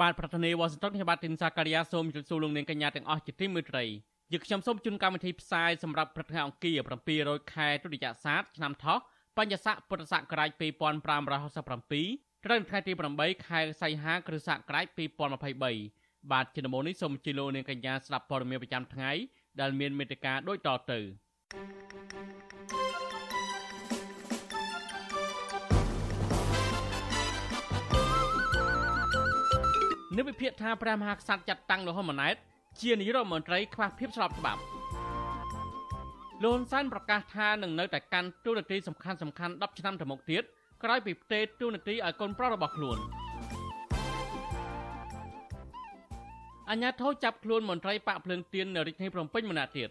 [0.00, 3.84] បាទប្រធានាទីវ៉ាស៊ីនតោនខ្ញុំបាទទីនសាការីយ៉ាសូមជម្រាបសួរលោកនាងកញ្ញាទាំងអស់ជាទីមេត្រី
[4.32, 6.78] យើខ្ញុំសូមជូនកម្មវិធីផ្សាយសម្រាប់ព្រឹកថ្ងៃអង្គារ
[7.14, 8.98] 700ខែទុតិយស័កឆ្នាំថោះ
[9.36, 14.86] បញ្ញស័កពុទ្ធសករាជ2567ត្រូវថ្ងៃទី8ខែសីហាគ្រិស្តសករាជ
[15.58, 19.10] 2023បាទជាដំបូងនេះសូមជម្រាបលោកនាងកញ្ញាស្ដាប់ព័ត៌មានប្រចាំថ្ងៃ
[19.60, 21.00] ដែលមានមេត្តាដូចតទៅ
[30.16, 32.36] និវិភាកថាព្រះមហាក្សត្រចាត់តាំងលោកហ៊ុនម៉ាណែត
[32.80, 34.60] ជានាយករដ្ឋមន្ត្រីខ្វះភាពស្របច្បាប់
[36.42, 40.42] លោកហ៊ុនសែនប្រកាសថានឹងនៅតែកាន់តួនាទីសំខាន់សំខាន់10ឆ្នាំទៅមុខទៀត
[40.82, 42.98] ក្រោយពីផ្ទេរតួនាទីឲ្យកូនប្រុសរបស់ខ្លួន
[46.70, 49.90] អញ្ញាធិចាប់ខ្លួនមន្ត្រីបាក់ភ្លើងទៀននៅរាជធានីភ្នំពេញម្នាក់ទៀត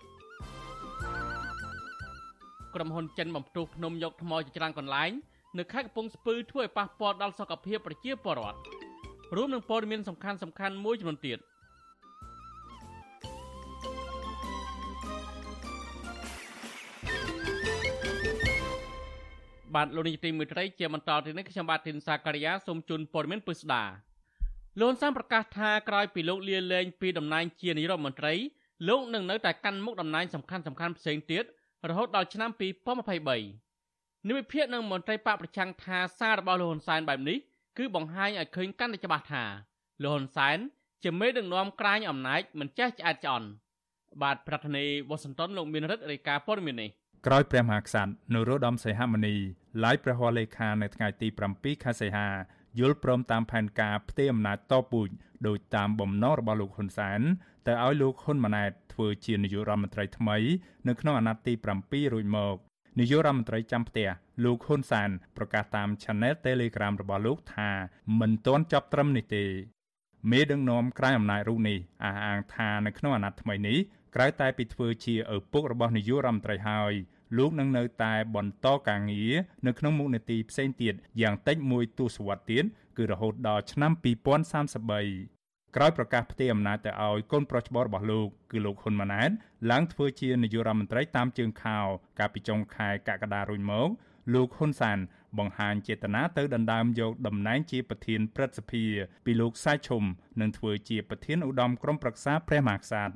[2.76, 5.12] ក្រុមហ៊ុនចិនបំផ្ទុះភ្នំយកថ្មជាច្រើនកន្លែង
[5.58, 8.85] នៅខេត្តកំពង់ស្ពឺធ្វើឲ្យប៉ះពាល់ដល់សុខភាពប្រជាពលរដ្ឋ
[9.36, 11.40] រួមនឹងព័ត៌មានសំខាន់សំខាន់មួយចំនួនទៀត
[19.76, 23.84] បាទលោកនាយទីមេត្រីជាបន្តទៅនេះខ្ញុំបាទធីនសាការីយ៉ាសូមជូនព័ត៌មានពិស្ដា
[24.82, 28.34] លោកសានប្រកាសថាក្រោយពីលោកលាលែងពីតំណែងជានាយករដ្ឋមន្ត្រី
[28.88, 31.44] លោកនឹងនៅតែកាន់មុខតំណែងសំខាន់សំខាន់ផ្សេងទៀត
[31.90, 37.38] រហូតដល់ឆ្នាំ2023និវិភាកនឹងមន្ត្រីបកប្រឆាំងថាសាររបស់លោកហ៊ុនសែនបែបនេះ
[37.78, 39.44] គឺបង្ហាញឲ្យឃើញកាន់តែច្បាស់ថា
[40.04, 40.58] លោកហ៊ុនសែន
[41.04, 43.48] ជាមេដឹកនាំក្រាញអំណាចមិនចេះឆ្អែតឆ្អន់
[44.22, 46.90] បាទប្រធានាធិបតីវ៉ាស៊ីនតោនលោកមានរិទ្ធរាយការណ៍ព័ត៌មាននេះ
[47.28, 49.36] ក្រោយព្រះមហាក្សត្រនរោត្តមសីហមុនី
[49.84, 52.28] ឡាយព្រះហស្ថលេខានៅថ្ងៃទី7ខែសីហា
[52.80, 55.10] យល់ព្រមតាមផែនការផ្ទេរអំណាចតពូជ
[55.48, 57.22] ដោយតាមបំណងរបស់លោកហ៊ុនសែន
[57.68, 60.38] ទៅឲ្យលោកហ៊ុនម៉ាណែតធ្វើជានាយករដ្ឋមន្ត្រីថ្មី
[60.88, 61.54] នៅក្នុងអាណត្តិទី
[61.84, 62.56] 7រួចមក
[63.00, 64.08] នាយករដ្ឋមន្ត្រីចាំផ្ទះ
[64.44, 67.70] លោកហ៊ុនសានប្រកាសតាម Channel Telegram របស់លោកថា
[68.20, 69.46] មិនទាន់ចប់ត្រឹមនេះទេ
[70.32, 73.78] មេដឹកនាំក្រៅអំណាចរូបនេះអះអាងថានៅក្នុងអាណត្តិថ្មីនេះ
[74.16, 76.94] ក្រៅតែពីធ្វើជាឪពុករបស់នាយករដ្ឋមន្ត្រីហើយ
[77.38, 79.34] លោកនឹងនៅតែបន្តការងារ
[79.68, 82.64] នៅក្នុងមុខនេតិផ្សេងទៀតយ៉ាងតិចមួយទសវត្សរ៍ទៀត
[82.98, 85.35] គឺរហូតដល់ឆ្នាំ2033
[85.76, 89.30] ក្រោយប្រកាសផ្ទេរអំណាចទៅឲ្យកូនប្រុសច្បងរបស់លោកគឺលោកហ៊ុនម៉ាណែត
[89.72, 91.80] ឡើងធ្វើជានាយករដ្ឋមន្ត្រីតាមជើងខោ
[92.20, 93.90] កាលពីចុងខែកក្កដារួចមក
[94.34, 94.98] លោកហ៊ុនសាន
[95.38, 98.86] បង្ហាញចេតនាទៅដណ្ដើមយកតំណែងជាប្រធានព្រឹទ្ធសភា
[99.26, 100.04] ពីលោកសាយឈុំ
[100.42, 103.16] និងធ្វើជាប្រធានឧត្តមក្រុមប្រឹក្សាព្រះមហាក្សត្រ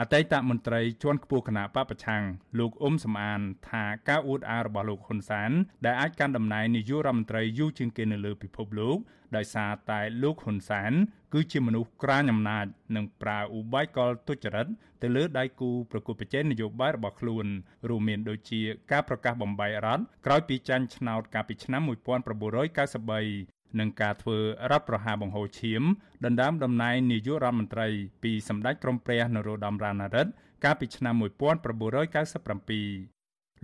[0.00, 2.22] អតីតមន្ត្រីជាន់ខ្ពស់គណៈបពប្រឆាំង
[2.58, 5.50] លោកអ៊ុំសំអាន ថាការអួតអាងរបស់លោកហ៊ុនសាន
[5.84, 8.98] ដែលអាចកាន់តំណែងនាយករដ្ឋមន្ត្រីយូរជាងគេនៅលើពិភពលោក
[9.36, 10.92] ដោយសារតែលោកហ៊ុនសាន
[11.32, 12.66] គឺជាមនុស្សក្រាញអំណាច
[12.96, 14.66] និងប្រើឧបាយកលទុច្ចរិត
[15.02, 17.46] ទៅលើដៃគូប្រកួតប្រជែងនយោបាយរបស់ខ្លួន
[17.88, 18.60] រួមមានដូចជា
[18.92, 24.38] ការប្រកាសបំបីរដ្ឋក្រោយពីចាញ់ឆ្នោតកាលពីឆ្នាំ1993និងការធ្វើ
[24.70, 25.82] រដ្ឋប្រហារបង្ហូរឈាម
[26.24, 27.88] ដណ្ដើមតំណែងនាយករដ្ឋមន្ត្រី
[28.22, 30.30] ពីសម្ដេចក្រមព្រះនរោត្តមរណរដ្ឋ
[30.64, 33.15] កាលពីឆ្នាំ1997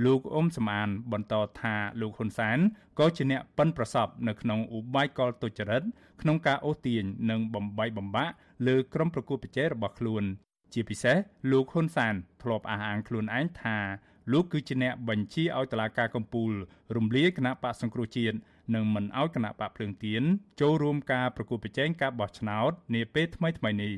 [0.04, 2.58] លោកអ៊ុំសំអាន បន្តថាលោកហ៊ុនសែន
[2.98, 5.82] ក៏ជាអ្នកប៉ិនប្រសពនៅក្នុងឧបាយកលទុច្ចរិត
[6.22, 8.34] ក្នុងការអូសទាញនិងបំបីបំបាក់
[8.66, 10.24] លើក្រុមប្រកួតប្រជែងរបស់ខ្លួន
[10.72, 11.16] ជាពិសេស
[11.50, 13.78] លោកហ៊ុនសែនធ្លាប់អះអាងខ្លួនឯងថា
[14.32, 16.52] លោកគឺជាអ្នកបញ្ជាឲ្យតុលាការកំពូល
[16.96, 18.36] រំលាយគណៈបកសង្គ្រោះជាតិ
[18.74, 20.22] និងមិនឲ្យគណៈបកភ្លើងទៀន
[20.60, 23.94] ចូលរួមការប្រគល់ប្រជែងការបោះឆ្នោតនាពេលថ្មីថ្មីនេះ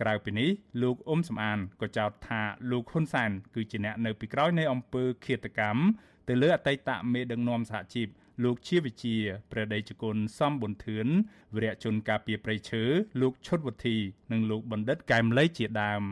[0.00, 0.50] ក្រៅពីនេះ
[0.82, 5.80] លោកអ៊ុំសំអានក៏ចោទថាលោកហ៊ុនសានគឺជាអ្នកនៅពីក្រោយនៃអំពើឃាតកម្ម
[6.28, 8.08] ទៅលើអតីតមេដឹកនាំសហជីព
[8.44, 9.16] លោកជាវិជា
[9.50, 11.06] ព្រះដេចគុណសំប៊ុនធឿន
[11.54, 12.82] វិរៈជនការពីប្រៃឈើ
[13.20, 13.96] លោកឈុតវុធី
[14.32, 16.02] និងលោកបណ្ឌិតកែមលីជាដើម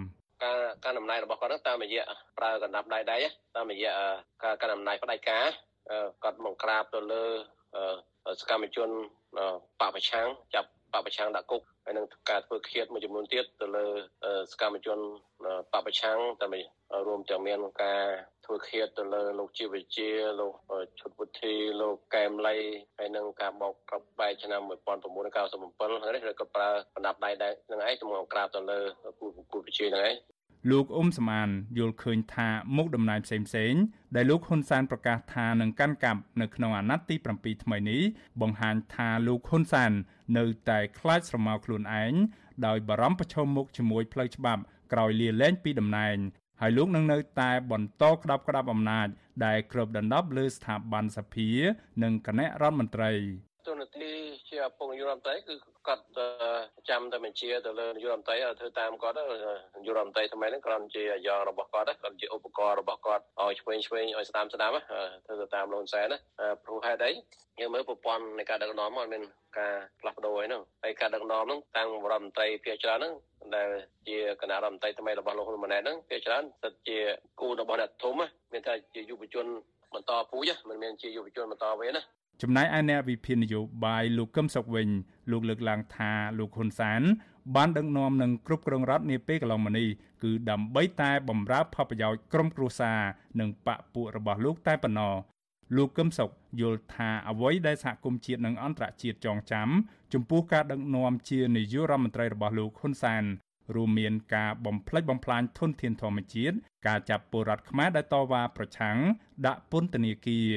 [0.44, 2.04] ការការដំណើររបស់គាត់តាមរយៈ
[2.38, 3.18] ប្រើកណ្ដាប់ដៃដៃ
[3.56, 3.92] តាមរយៈ
[4.42, 5.44] ការការដំណើរផ្ដាច់ការ
[6.24, 7.24] គាត់មកក្រាបទៅលើ
[8.40, 8.88] សកម្មជន
[9.36, 9.38] ប
[9.80, 13.86] ពប្រឆាំងចាប់ បពប្រឆាំងដាក់គុកហើយនឹងការធ្វើឃាតមួយចំនួនទៀតទៅលើ
[14.52, 14.98] សកម្មជន
[15.72, 16.46] បពប្រឆាំងតែ
[17.06, 18.02] រួមទាំងមានការ
[18.44, 20.08] ធ្វើឃាតទៅលើលោកជីវវិជា
[20.40, 20.52] លោក
[21.00, 22.56] ឈុតពុទ្ធីលោកកែមលី
[22.98, 24.60] ហើយនឹងការបោកក្របបែកឆ្នាំ
[25.16, 28.78] 1997ហើយនេះក៏ប្រើបណ្ដាប់ដៃដែរនឹងឯងទៅមកក្រាបទៅលើ
[29.18, 30.16] គូគូវិជាហ្នឹងឯង
[30.70, 31.48] លោកអ៊ុំសមាន
[31.78, 33.82] យល់ឃើញថាមុខតំណែងផ្សេងៗ
[34.16, 38.02] ដែលលោកហ៊ុនសែនប្រកាសថានឹងកាន់កាប់នៅក្នុងអាណត្តិទី7ថ្មីនេះ
[38.40, 39.92] បង្ហាញថាលោកហ៊ុនសែន
[40.38, 42.12] នៅតែខ្លាចស្រមោលខ្លួនឯង
[42.66, 46.16] ដោយបារម្ភប្រឈមមុខជាមួយផ្លូវច្បាប់ក្រោយលាលែងពីតំណែង
[46.60, 49.08] ហើយលោកនឹងនៅតែបន្តក្តាប់ក្តាប់អំណាច
[49.44, 51.48] ដែលគ្របដណ្ដប់លើស្ថាប័នសភា
[52.02, 53.12] និងគណៈរដ្ឋមន្ត្រី
[53.66, 55.54] ទូនាទី ជាពងយុរដ្ឋមន្ត្រីគឺ
[55.86, 56.04] គាត់
[56.88, 59.24] ចាំតែបញ្ជាទៅលើនាយករដ្ឋមន្ត្រីឲ្យធ្វើតាមគាត់នា
[59.86, 66.18] យករដ្ឋមន្ត្រីថ្មីហ្នឹងគ្រាន់ជាអាយ៉ងរបស់គាត់គាត់ជាឧបករណ៍របស់គាត់ឲ្យឆ្វេងឆ្វេងឲ្យស្ដាំស្ដាំធ្វើទៅតាមលូនសែនណា
[66.64, 67.12] ព្រោះហេតុអី
[67.60, 69.22] យើងមើលប្រព័ន្ធនៃការដឹកនាំមកមាន
[69.58, 73.12] ការផ្លាស់ប្ដូរអីហ្នឹងហើយការដឹកនាំហ្នឹងតាំងរដ្ឋមន្ត្រីភាគច្រើនហ្នឹង
[73.54, 73.68] ដែល
[74.08, 76.98] ជាគណៈរដ្ឋមន្ត្រីថ្មីរបស់លោកហ៊ុនម៉ាណែតហ្នឹងភាគច្រើនស្ថិតជា
[77.40, 78.14] គូរបស់អ្នកធំ
[78.52, 79.46] មានតែជាយុវជន
[79.94, 82.02] បន្តពូជមិនមែនជាយុវជនបន្តវេនណា
[82.42, 84.88] ចំណែកឯអ្នកវិភាគនយោបាយលោកកឹមសុខវិញ
[85.30, 87.02] លោកលើកឡើងថាលោកហ៊ុនសាន
[87.56, 89.88] បានដឹកនាំនឹងគ្រប់គ្រងរដ្ឋនាពេលកន្លងមកនេះ
[90.22, 93.00] គឺដើម្បីតែបំរើផលប្រយោជន៍ក្រុមគ្រួសារ
[93.40, 95.14] និងបកពួករបស់លោកតែប៉ុណ្ណោះ
[95.76, 96.30] លោកកឹមសុខ
[96.60, 99.68] យល់ថាអ្វីដែលសហគមន៍ជាតិនិងអន្តរជាតិចងចាំ
[100.12, 103.24] ចំពោះការដឹកនាំជានាយករដ្ឋមន្ត្រីរបស់លោកហ៊ុនសាន
[103.74, 106.56] រួមមានការបំផ្លិចបំផ្លាញធនធានធម្មជាតិ
[106.86, 108.96] ការចាប់ពលរដ្ឋខ្មែរដែលតវ៉ាប្រឆាំង
[109.46, 110.50] ដាក់ពន្ធនាគារ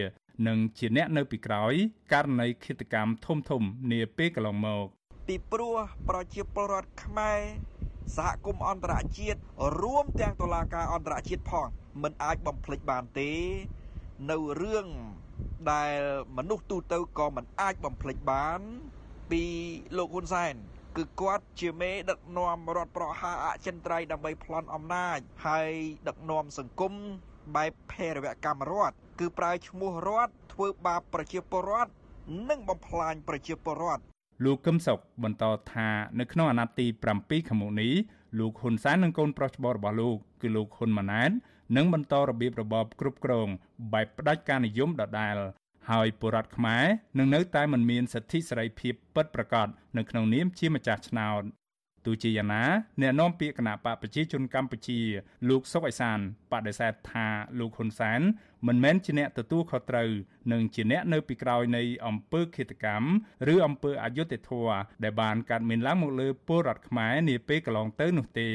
[0.48, 1.74] និងជាអ្នកនៅពីក្រោយ
[2.14, 4.86] ករណីឃាតកម្មធំធំនាពេលកន្លងមក
[5.28, 5.76] ពីព្រោះ
[6.10, 7.40] ប្រជាពលរដ្ឋខ្មែរ
[8.18, 9.40] សហគមន៍អន្តរជាតិ
[9.82, 11.68] រួមទាំងតុលាការអន្តរជាតិផង
[12.04, 13.32] មិនអាចបំភ្លេចបានទេ
[14.32, 14.88] នៅរឿង
[15.72, 15.94] ដែល
[16.38, 18.60] មនុស្សទូទៅក៏មិនអាចបំភ្លេចបាន
[19.32, 19.44] ពី
[19.98, 20.56] លោកហ៊ុនសែន
[20.98, 25.72] គឺគាត់ជាមេដឹកនាំរដ្ឋប្រហារអចិន្ត្រៃយ៍ដើម្បីប្លន់អំណាចហើយ
[26.08, 26.94] ដឹកនាំសង្គម
[27.56, 31.92] បែបភេរវកម្មរដ្ឋ គឺប្រើឈ្មោះរដ្ឋធ្វើបាបប្រជាពលរដ្ឋ
[32.50, 34.04] និងបំផ្លាញប្រជាពលរដ្ឋ
[34.46, 35.44] លោកកឹមសុខបន្ត
[35.74, 35.90] ថា
[36.20, 36.86] នៅក្នុងអាណត្តិទី
[37.18, 37.94] 7ខាងមុខនេះ
[38.40, 41.32] លោកហ៊ុនសែននិងកូនប្រុសច្បងរបស់លោកគឺលោកហ៊ុនម៉ាណែត
[41.78, 43.48] នឹងបន្តរបៀបរបបគ្រប់គ្រង
[43.94, 45.36] បែបផ្ដាច់ការនិយមដដែល
[45.90, 46.86] ហើយពលរដ្ឋខ្មែរ
[47.18, 49.68] នឹងនៅតែមិនមានសិទ្ធិសេរីភាពពិតប្រាកដ
[49.98, 51.44] នៅក្នុងនាមជាម្ចាស់ឆ្នោត
[52.06, 52.64] ទោះជាយ៉ាងណា
[53.02, 55.00] អ្នកនាំពាក្យគណៈបកប្រជាជនកម្ពុជា
[55.50, 56.20] លោកសុកអេសាន
[56.52, 57.28] បដិសេធថា
[57.60, 58.22] លោកហ៊ុនសែន
[58.68, 60.10] មិនមែនជាអ្នកទទួលខុសត្រូវ
[60.52, 63.10] និងជាអ្នកនៅពីក្រោយនៃអំពើឃាតកម្ម
[63.54, 68.50] ឬអំពើអយុត្តិធម៌ដែលបានកើតមានឡើងមកលើពលរដ្ឋខ្មែរនាពេលកន្លងទៅនោះទេ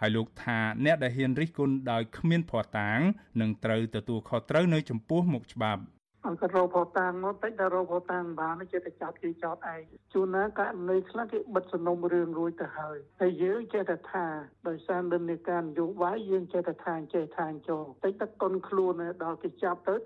[0.00, 3.00] ហើយលោកថាអ្នកដែលហ៊ានរិះគន់ដោយគ្មានភ័ស្តុតាង
[3.40, 5.82] នឹងត្រូវទទួលខុសត្រូវនៅចំពោះមុខច្បាប់
[6.26, 9.80] អង្គរោផតាំងមកតិចដល់រោផតាំងបានចេះតែចាប់គេចោតឯង
[10.12, 14.26] ជួនណាករណីខ្លះគេបិទសំណុំរឿងរួចទៅហើយហើយយើងចេះតែថា
[14.68, 18.92] ដោយសារនិន្នាការនយោបាយយើងចេះតែថាចេះថាចូលតិចតែកុនខ្លួន
[19.24, 19.96] ដល់គេចាប់ទៅ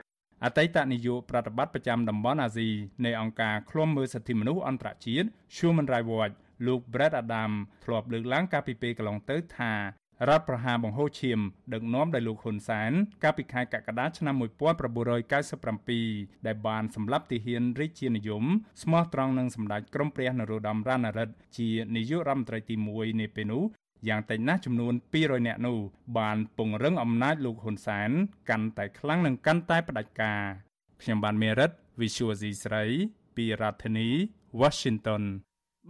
[0.44, 2.69] អតីតនាយកប្រតិបត្តិប្រចាំតំបន់អាស៊ី
[3.05, 6.35] នៃអង្គការឃ្លាំមើលសិទ្ធិមនុស្សអន្តរជាតិ Human Rights Watch
[6.67, 7.53] លោក Brett Adam
[7.85, 9.73] ធ្លាប់លើកឡើងកាលពីពេលកន្លងទៅថា
[10.26, 11.41] រដ្ឋប្រហារបង្ហូរឈាម
[11.73, 12.93] ដឹកនាំដោយលោកហ៊ុនសែន
[13.23, 18.44] កាលពីខែកក្កដាឆ្នាំ1997ដែលបានសម្លាប់ទាហានរាជានិយម
[18.82, 23.62] ស្មោះត្រង់នឹងសម្ដេចក្រមព្រះនរោត្តមរណរដ្ឋជានាយករដ្ឋមន្ត្រីទី1នាពេលនោះ
[24.09, 25.79] យ៉ាងតិចណាស់ចំនួន200នាក់នោះ
[26.19, 28.11] បានពង្រឹងអំណាចលោកហ៊ុនសែន
[28.50, 30.43] កាន់តែខ្លាំងនិងកាន់តែផ្ដាច់ការ
[31.03, 32.85] ខ្ញុំបានមេរិត Visual C ស្រី
[33.37, 34.09] ពីរដ្ឋធានី
[34.61, 35.23] Washington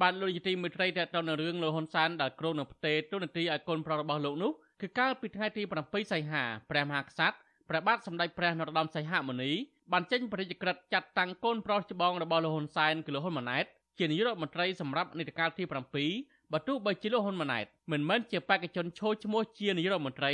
[0.03, 4.51] បានលោកយទីមេត្រីតទៅនឹងរឿងលោកហ៊ុនសែនដែលគ្រោងនឹងផ្ទេរទូនាទីឲ្យកូនប្រុសរបស់លោកនោះ
[4.81, 7.37] គឺកាលពីថ្ងៃទី7សីហាព្រះមហាក្សត្រ
[7.69, 9.53] ព្រះបាទសម្ដេចព្រះនរោត្តមសីហមុនី
[9.93, 13.65] បានចេញព្រះរាជក្រឹត្យចាត់តាំងកូនប្រុសច្បងរបស់លោកហ៊ុនសែនគឺលោកហ៊ុនម៉ាណែត
[13.99, 15.65] ជានាយករដ្ឋមន្ត្រីសម្រាប់នីតិកាលទី
[16.09, 20.33] 7បើទោះបីជាលោកហ៊ុនម៉ាណែតមិនមែនជាបេក្ខជនឈរឈ្មោះជានាយករដ្ឋមន្ត្រី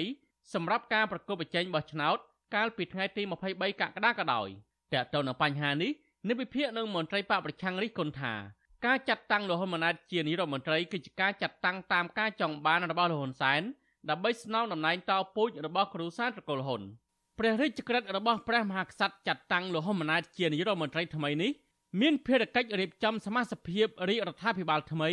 [0.54, 2.16] សម្រាប់ការប្រកួតប្រជែងបោះឆ្នោត
[2.54, 4.48] កាលពីថ្ងៃទី23កក្កដាក៏ដោយ
[4.92, 5.90] តែទៅនឹងបញ្ហានេះ
[6.28, 8.34] និវិភាកនឹងមន្ត្រីបកប្រឆាំងរិះគន់ថា
[8.84, 13.62] ការចាត់តាំងលោកហ៊ុនម៉ាណែតជានាយករដ្ឋមន្ត្រីគឺជាការចាត់តាំងតាមការចង់បានរបស់លោកហ៊ុនសែន
[14.10, 16.82] ដើម្បីស្នងតំណែងតពូជរបស់គ្រូសាស្ត្រត្រកូលហ៊ុន
[17.38, 21.50] ព្រះរាជក្រឹត្យរបស់ព្រះមហាក្សត្រចាត់តាំងលោកហ៊ុនម៉ាណែតជានាយករដ្ឋមន្ត្រីថ្មីនេះ
[22.00, 25.10] មានភារកិច្ចរៀបចំសមាជិកភាពរាជរដ្ឋាភិបាលថ្មី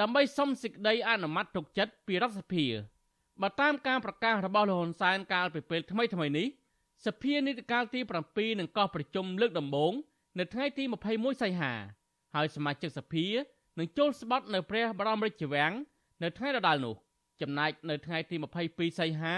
[0.00, 2.66] ដើម្បីសុំសេចក្តីអនុម័តទុកចិត្តពីរដ្ឋសភា
[3.42, 6.46] បើតាមការប្រកាសរបស់លោកហ៊ុនសែនកាលពីពេលថ្មីថ្មីនេះ
[7.06, 9.92] សភានីតិកាលទី7នឹងកោះប្រជុំលើកដំបូង
[10.38, 11.72] នៅថ្ងៃទី21សីហា
[12.36, 13.26] ហើយសមាជិកសភា
[13.78, 15.72] នឹងចូលស្បត់នៅព្រះបរមរាជវាំង
[16.22, 16.94] នៅថ្ងៃដដែលនោះ
[17.40, 18.36] ចំណែកនៅថ្ងៃទី
[18.68, 19.34] 22សីហា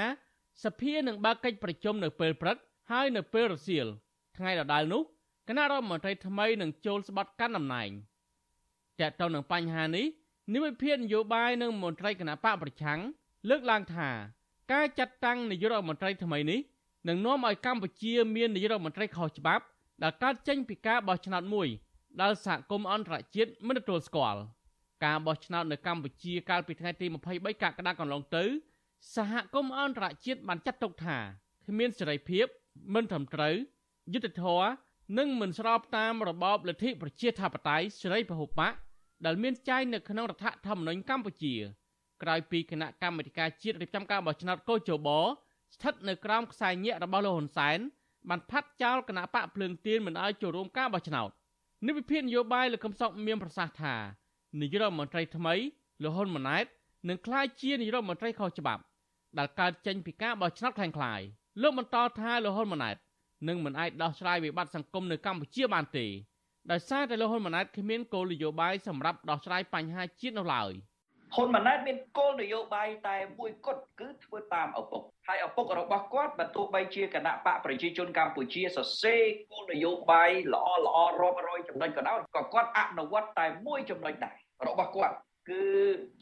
[0.64, 2.56] សភានឹងបើកកិច្ចប្រជុំនៅពេលព្រឹក
[2.90, 3.86] ហើយនៅពេលរសៀល
[4.36, 5.02] ថ្ងៃដដែលនោះ
[5.48, 7.90] គណៈរដ្ឋមន្ត្រីថ្មីនឹងចូលស្បត់កាន់តំណែង
[9.00, 10.06] តើតើនឹងបញ្ហានេះ
[10.54, 13.00] និវិភាននយោបាយនិងមន្ត្រីគណៈបកប្រឆាំង
[13.48, 14.08] លើកឡើងថា
[14.72, 16.60] ការចាត់តាំងនាយករដ្ឋមន្ត្រីថ្មីនេះ
[17.08, 19.64] នឹងនាំឲ្យកម្ពុជាមាននាយករដ្ឋមន្ត្រីខុសច្បាប់
[20.02, 21.68] ដែលកើតចេញពីការបោះឆ្នោតមួយ
[22.22, 24.40] ដែលសហគមន៍អន្តរជាតិមិនទទួលស្គាល់
[25.04, 28.44] ការបោះឆ្នោតនៅកម្ពុជាកាលពីថ្ងៃទី23កក្កដាកន្លងទៅ
[29.14, 31.18] សហគមន៍អន្តរជាតិបានចាត់ទុកថា
[31.66, 32.46] គ្មានសេរីភាព
[32.94, 33.54] មិនត្រឹមត្រូវ
[34.12, 34.68] យុត្តិធម៌
[35.18, 38.72] និងមិនស្របតាមរបបលទ្ធិប្រជាធិបតេយ្យសេរីពហុបក
[39.26, 41.54] ដែលមានចែងនៅក្នុងរដ្ឋធម្មនុញ្ញកម្ពុជា
[42.22, 45.08] ក្រោយពីគណៈកម្មាធិការជាតិរៀបចំការបោះឆ្នោតកោជប
[45.74, 47.78] ស្ថិតនៅក្រោមខ្សែញាក់របស់លោកហ៊ុនសែន
[48.28, 51.30] បានផាត់ចោលគណៈបកភ្លើងទៀនមិនឲ្យចូលរួមការបោះឆ្នោត
[51.87, 53.94] និវិភាននយោបាយលោកកឹមសុខមានប្រសាសន៍ថា
[54.61, 55.54] នាយរដ្ឋមន្ត្រីថ្មី
[56.02, 56.66] លោកហ៊ុនម៉ាណែត
[57.08, 58.82] នឹងក្លាយជានាយរដ្ឋមន្ត្រីខុសច្បាប់
[59.38, 61.20] ដែលកើតចេញពីការបោះឆ្នោតខ្លាំងខ្លាយ
[61.62, 62.97] លោកបន្តថាលោកហ៊ុនម៉ាណែត
[63.49, 66.06] នឹងមិនអាចដោះស្រាយវិបត្តិសង្គមនៅកម្ពុជាបានទេ
[66.70, 70.73] ដោយសារតែលោកហ៊ុនម៉ាណែតគ្មានគោលនយោបាយសម្រាប់ដោះស្រាយបញ្ហាជាតិនោះឡើយ។
[71.35, 84.35] ហ៊ុនម៉ាណែតមានគោលនយោបាយតែមួយគត់គឺធ្វើតាមឪពុកហើយឪពុករបស់គាត់បើទោះបីជាគណៈបកប្រជាជនកម្ពុជាសរសេរគោលនយោបាយល្អល្អរាប់រយចំណុចក៏ដោយក៏គាត់អនុវត្តតែមួយចំណុចដែរ
[84.66, 85.14] របស់គាត់
[85.49, 85.62] គឺ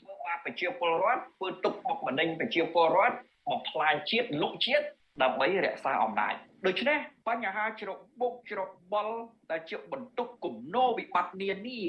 [0.01, 3.17] ធ្វើឲ្យប្រជាពលរដ្ឋធ្វើទុកបុកម្នេញប្រជាពលរដ្ឋ
[3.49, 4.87] បំផ្លាញជាតិលុកជាតិ
[5.23, 6.35] ដើម្បីរក្សាអំណាច
[6.67, 6.99] ដូច្នេះ
[7.29, 8.61] បញ្ហាជ្របុកជ្រ
[8.93, 9.17] បល់
[9.51, 11.81] ដែលជាបន្ទុកគំនោវិបត្តិនានា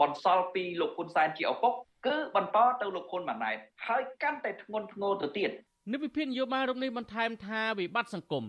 [0.00, 1.72] បន្សល់ពីលោកហ៊ុនសែនជាឪពុក
[2.06, 5.50] គឺបន្តទៅលោកហ៊ុនម៉ាណែតហើយកាន់តែធ្ងន់ធ្ងរទៅទៀត
[5.92, 8.44] និវិភាននយោបាយរូបនេះបន្ថែមថាវិបត្តិសង្គម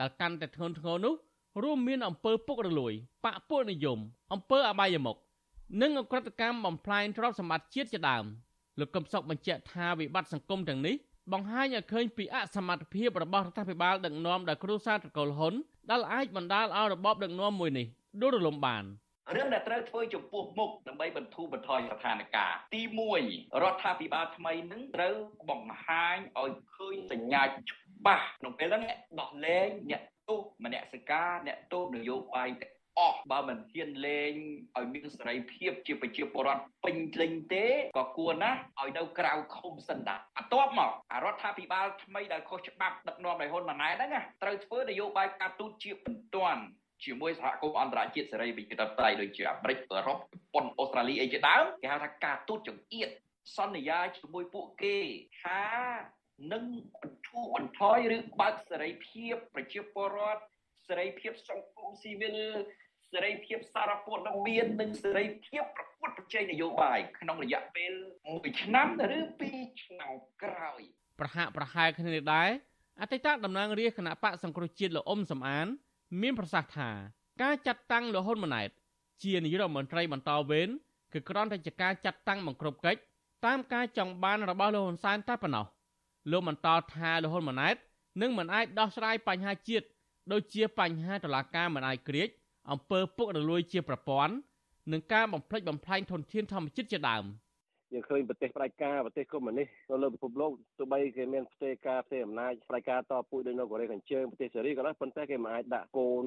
[0.00, 1.14] ដែលកាន់តែធ្ងន់ធ្ងរនោះ
[1.62, 2.92] រួមមានអំពើពុករលួយ
[3.24, 3.98] បកពួកនិយម
[4.32, 5.16] អំពើអបាយមុខ
[5.82, 8.24] និងអក្រិតកម្មបំផ្លាញទ្រព្យសម្បត្តិជាតិជាដើម
[8.78, 10.96] លោកកឹមសុខបញ្ជាក់ថាវិបត្តិសង្គមទាំងនេះ
[11.32, 15.54] បង្ហាញឲ្យឃើញពីអសមត្ថភាពរបស់រដ្ឋាភិបាលដឹកនាំដោយគ្រូសាត្រកុលហ៊ុន
[15.90, 17.86] ដែលអាចបណ្ដាលឲ្យរបបដឹកនាំមួយនេះ
[18.20, 18.84] ដួលរលំបាន
[19.34, 22.80] រឿងដែលត្រូវធ្វើចំពោះមុខដើម្បីបន្ធូរបន្ថយស្ថានភាពទី
[23.20, 25.16] 1រដ្ឋាភិបាលថ្មីនឹងត្រូវ
[25.50, 28.82] បង្ហាញឲ្យឃើញសញ្ញាច្បាស់ក្នុងពេលហ្នឹង
[29.20, 34.32] ដោះលែងអ្នកទោសមនសិការអ្នកទោសនយោបាយទាំងអស់បើមិនហ៊ានលេង
[34.76, 37.66] ឲ្យមានសេរីភាពជាប្រជាពលរដ្ឋពេញលេញទេ
[37.98, 40.90] ក៏គួរណាស់ឲ្យនៅក្រៅឃុំសិនដែរបន្ទាប់មក
[41.24, 46.62] រដ្ឋាភិបាលថ្មីដែលខុសច្បាប់ដឹកនាំដោយហ៊ុនម៉ាណែតហ្នឹងត្រូវធ្វើនយោបាយការទូតជាបន្ទាន់
[47.04, 50.22] ជាមួយសហគមន៍អន្តរជាតិសេរីវិជាតបតៃដូចជាអាមេរិកអឺរ៉ុបជ
[50.54, 53.08] ប៉ុនអូស្ត្រាលីអីជាដើមគេហៅថាការទូតចង្អៀត
[53.56, 54.98] សន្យាជាមួយពួកគេ
[55.42, 55.62] ថា
[56.52, 56.64] នឹង
[57.02, 60.42] បន្ធូរបន្ថយឬបើកសេរីភាពប្រជាពលរដ្ឋ
[60.88, 62.38] សេរីភាពសង្គមស៊ីវិល
[63.12, 67.92] សេរីភាពសារព័ត៌មាននិងសេរីភាពប្រកួតប្រជែងនយោបាយក្នុងរយៈពេល
[68.26, 69.18] 1ឆ្នាំឬ
[69.50, 70.82] 2ឆ្នាំក្រោយ
[71.20, 72.50] ប្រហាក់ប្រហែលគ្នានេះដែរ
[73.00, 75.66] អតីតតំណាងរាជគណៈបកសង្គ្រោះជាតិលោកអ៊ុំសំអាន
[76.20, 76.90] មានប្រសាសន៍ថា
[77.42, 78.70] ការចាត់តាំងលោកហ៊ុនម៉ាណែត
[79.22, 80.68] ជានាយករដ្ឋមន្ត្រីបន្តវេន
[81.12, 83.00] គឺគ្រាន់តែជាការចាត់តាំងបង្ក្រប់កិច្ច
[83.46, 85.66] តាមការចង់បានរបស់លោកហ៊ុនសែនតែប៉ុណ្ណោះ
[86.30, 87.76] លោកបន្តថាលោកហ៊ុនម៉ាណែត
[88.20, 89.86] នឹងមិនអាចដោះស្រាយបញ្ហាជាតិ
[90.32, 92.28] ដូចជាបញ្ហាតឡាការមិនអាចក្រៀក
[92.70, 94.34] អំពើពុករលួយជាប្រព័ន្ធ
[94.92, 97.24] និងការបំផ្លិចបំផ្លាញធនធានធម្មជាតិជាដើម។
[97.92, 106.24] យើងឃើញប្រទេសផ្ដាច់ការប្រទេសកុម្មុយនីសនៅលើពិភពលោកទោះបីគេមានផ្ទេការផ្ទេអំណាចផ្ដាច់ការតពូជដូចនៅកូរ៉េខាងជើងប្រទេសសេរីក៏ដោយប៉ុន្តែគេមិនអាចដាក់កូន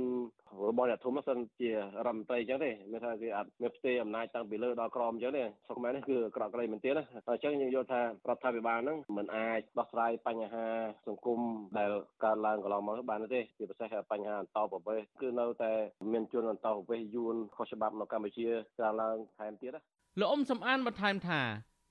[0.69, 8.05] របស់អ្នកធំសិនជារដ្ឋមន្ត្រីអញ្ចឹងទេមានថាគេអត់មានផ្ទេអំណាចតាំងពីលើដល់ក្រោមអញ្ចឹងទេសុខមែននេះគឺក្រក់ក្រីមែនទេណាអញ្ចឹងយើងយល់ថារ
[8.36, 10.65] ដ្ឋាភិបាលហ្នឹងមិនអាចដោះស្រាយបញ្ហា
[11.07, 11.39] សង្គម
[11.77, 11.91] ដែល
[12.24, 15.72] កើតឡើងកន្លងមកបានទេជាពិសេសបញ្ហាអន្តោប្រវេសន៍គឺនៅតែ
[16.12, 21.41] មានជនអន្តោប្រវេសន៍យួនខុសច្បាប់នៅកម្ពុជាច្រើនឡើងថែមទៀតណា លោកអ៊ុំសំអានបន្ថែមថា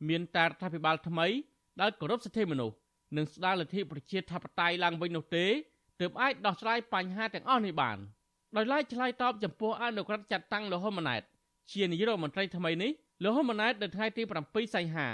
[0.08, 1.26] មានតែរដ្ឋាភិបាលថ្មី
[1.80, 2.76] ដែលគោរពសិទ្ធិមនុស្ស
[3.16, 5.46] និងស្ដារលទ្ធិប្រជាធិបតេយ្យឡើងវិញនោះទេ
[6.00, 7.98] ទើបអាចដោះស្រាយបញ្ហាទាំងអស់នេះបាន
[8.56, 11.22] ដោយឡែកឆ្លើយតបចំពោះអនុក្រឹត្យចាត់តាំងលោកហ៊ុនម៉ាណែត
[11.72, 12.90] ជានាយករដ្ឋមន្ត្រីថ្មីនេះ
[13.22, 15.08] លោកហ៊ុនម៉ាណែតនៅថ្ងៃទី7សីហា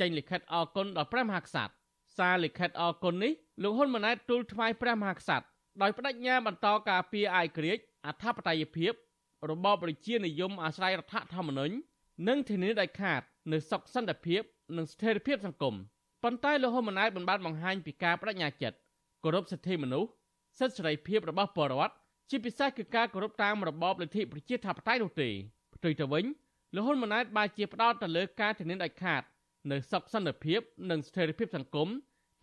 [0.00, 1.72] ចេញលិខិតអរគុណដល់ព្រះមហាក្សត្រ
[2.18, 3.32] សារលិខិតអរគុណនេះ
[3.62, 5.46] លោកហ៊ុនម៉ាណែតទូលថ្វាយព្រះមហាក្សត្រ
[5.82, 8.92] ដោយបដិញ្ញាបន្តការពារឯករាជ្យអធិបតេយ្យភាព
[9.50, 11.74] របបប្រជានិយមអាស្រ័យរដ្ឋធម្មនុញ្ញ
[12.28, 14.42] និងធានាដាច់ខាតនូវសុខសន្តិភាព
[14.76, 15.74] និងស្ថិរភាពសង្គម
[16.22, 18.76] ប៉ុន្តែលោកហ៊ុនម៉ាណែតបានបានបង្ហាញពីការបដិញ្ញាចិត្ត
[19.24, 20.10] គោរពសិទ្ធិមនុស្ស
[20.58, 21.94] សិទ្ធិសេរីភាពរបស់ពលរដ្ឋ
[22.30, 25.28] ជាពិសេសគឺការគោរពតាមរបបលទ្ធិប្រជាធិបតេយ្យនោះទេ
[25.74, 26.24] ផ្ទុយទៅវិញ
[26.74, 29.22] លោកហ៊ុនម៉ាណែតបានជាផ្ដោតទៅលើការធានាដាច់ខាត
[29.70, 31.88] នៅសុខសន្តិភាពនិងស្ថិរភាពសង្គម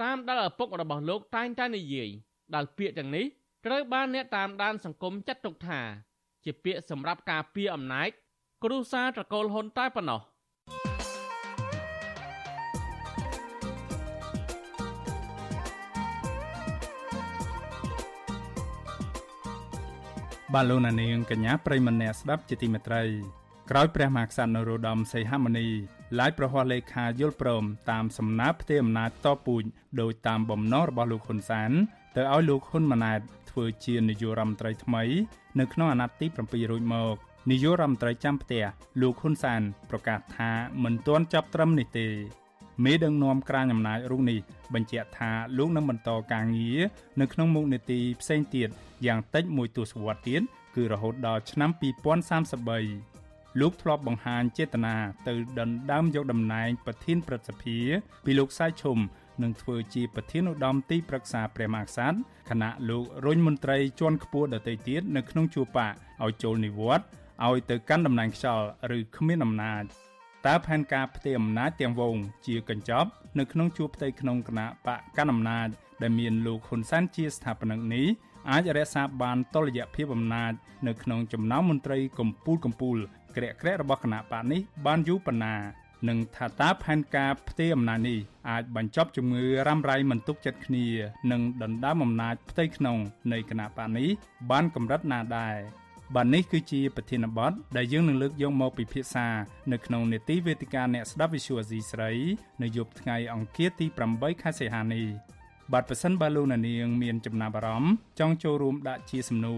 [0.03, 2.09] តាមដែលឪពុករបស់លោកតែងតែនិយាយ
[2.55, 3.25] ដែលពាក្យទាំងនេះ
[3.65, 5.81] ត្រូវបានអ្នកតាមដានសង្គមចាត់ទុកថា
[6.43, 8.09] ជាពាក្យសម្រាប់ការពារអំណាច
[8.65, 10.21] គ្រួសារត្រកូលហ៊ុនតែប៉ុណ្ណោះ
[20.53, 23.03] បាទលោកនាងកញ្ញាប្រិមម្នាក់ស្ដាប់ជាទីមេត្រី
[23.69, 25.67] ក្រោយព្រះមហាក្សត្រនរោត្តមសីហមុនី
[26.19, 29.63] ឡាយប្រហ័សលេខាយល់ព្រមតាមសំណើផ្ទេរអំណាចតពូជ
[30.01, 31.71] ដោយតាមបំណងរបស់លោកហ៊ុនសាន
[32.15, 35.03] ទៅឲ្យលោកហ៊ុនម៉ាណែតធ្វើជានាយករដ្ឋមន្ត្រីថ្មី
[35.59, 37.15] នៅក្នុងអាណត្តិទី7រួចមក
[37.49, 38.63] នាយករដ្ឋមន្ត្រីចាំផ្ទះ
[39.01, 40.51] លោកហ៊ុនសានប្រកាសថា
[40.83, 42.07] មិនទាន់ចាប់ត្រឹមនេះទេ
[42.83, 44.39] មេដឹកនាំក្រាញអំណាចរូបនេះ
[44.73, 46.79] បញ្ជាក់ថាលោកនឹងបន្តការងារ
[47.21, 48.69] នៅក្នុងមុខនីតិផ្សេងទៀត
[49.05, 50.41] យ៉ាងតិចមួយទសវត្សរ៍ទៀត
[50.75, 51.69] គឺរហូតដល់ឆ្នាំ
[52.45, 54.95] 2033លោកធ្លាប់បង្ហាញចេតនា
[55.27, 57.77] ទៅដណ្ដើមយកតំណែងប្រធានព្រឹទ្ធសភា
[58.25, 58.97] ពីលោកសៃឈុំ
[59.43, 62.17] នឹងធ្វើជាប្រធានឧត្តមទីប្រឹក្សាព្រះមហាក្សត្រ
[62.49, 65.93] គណៈលោករុញមន្ត្រីជាន់ខ្ពស់ដទៃទៀតនៅក្នុងជួរបក
[66.23, 67.07] ឲ្យចូលនិវត្តន៍
[67.47, 68.65] ឲ្យទៅកាន់តំណែងខ្យល់
[68.97, 69.83] ឬគ្មានអំណាច
[70.47, 72.15] តើផែនការផ្ទេរអំណាចទាំងវង
[72.47, 75.67] ជាកញ្ចប់នៅក្នុងជួរផ្ទៃក្នុងគណៈបកកណ្ដាលអំណាច
[76.01, 78.05] ដែលមានលោកហ៊ុនសែនជាស្ថាបនិកនេះ
[78.49, 80.53] អាចរក្សាបានតុល្យភាពអំណាច
[80.87, 82.99] នៅក្នុងចំណោមមន្ត្រីកម្ពុជាកម្ពុជា
[83.35, 85.55] ក្រាក់ក្រាក់របស់គណៈបកនេះបានយូរប៉ុណ្ណា
[86.09, 88.19] និងថាតើផែនការផ្ទេរអំណាចនេះ
[88.49, 90.85] អាចបញ្ចប់ជំងឺរ៉ាំរ៉ៃមិនទុកចិត្តគ្នា
[91.31, 92.97] និងដណ្ដើមអំណាចផ្ទៃក្នុង
[93.31, 94.09] នៃគណៈបកនេះ
[94.51, 95.57] បានកម្រិតណាដែរ
[96.15, 99.27] បាទនេះគឺជាប្រធានបទដែលយើងនឹងលើកយកមកពិភាក្សា
[99.71, 102.11] នៅក្នុងនេតិវេទិកាអ្នកស្ដាប់ Visual Asia ស្រី
[102.61, 105.07] នៅយប់ថ្ងៃអង្គារទី8ខែសីហានេះ
[105.73, 109.55] បាទប្រសិនបើលោកអ្នកនាងមានចំណាប់អារម្មណ៍ចង់ចូលរួមដាក់ជាសំណួ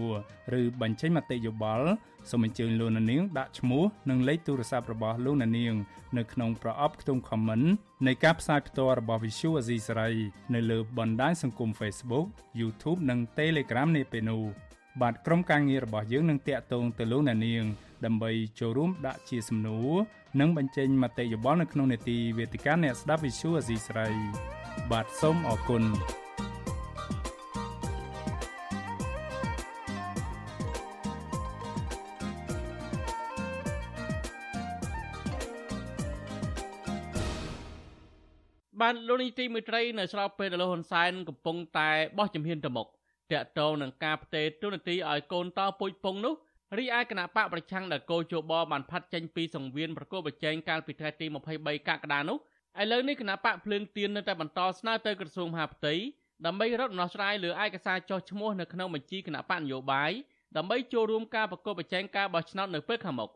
[0.52, 1.88] រឬបញ្ចេញមតិយោបល់
[2.30, 5.74] សូមអញ្ជើញលោកអ្នកនាងដាក់ឈ្មោះនិងលេខទូរស័ព្ទរបស់លោកអ្នកនាង
[6.18, 7.66] នៅក្នុងប្រអប់ខ្ទង់ comment
[8.06, 10.10] នៃការផ្សាយផ្ទាល់របស់ Visual Asia សេរី
[10.54, 12.26] នៅលើបណ្ដាញសង្គម Facebook
[12.60, 14.42] YouTube និង Telegram នាពេលនោះ
[15.02, 17.64] បាទក្រុមការងាររបស់យើងនឹងតាក់ទងទៅលោកអ្នកនាង
[18.04, 19.92] ដើម្បីចូលរួមដាក់ជាសំណួរ
[20.40, 24.10] និងបញ្ចេញមតិយោបល់នៅក្នុងនេតិវេទិកាអ្នកស្ដាប់ Visual Asia សេរី
[24.90, 25.82] បាទសូមអរគុណ
[38.80, 42.88] បានលោកនីតិមេត្រីនៅស្របពេលដែលលោកហ៊ុនសែនកំពុងតែបោះជំហានទៅមុខ
[43.32, 46.34] តាក់ទងនឹងការផ្ទេរទូនាទីឲ្យកូនតពុយពងនោះ
[46.78, 51.26] រីឯគណៈបកប្រឆាំងដែលកោជបបានផាត់ចេញពីសង្វៀនប្រកបប្រជែងកាលពីថ្ងៃទី
[51.58, 52.38] 23កក្កដានោះ
[52.82, 55.94] ឥឡូវនេះគណៈបកភ្លើងទៀននៅតែបន្តស្នើទៅក្រសួងមហាផ្ទៃ
[56.46, 60.12] ដើម្បីរកដំណោះស្រាយលើឯកសារចុះឈ្មោះនៅក្នុងបញ្ជីគណៈបកនយោបាយ
[60.56, 63.30] ដើម្បីចូលរួមការប្រកបប្រជែងការបោះឆ្នោតនៅពេលខាងមុខ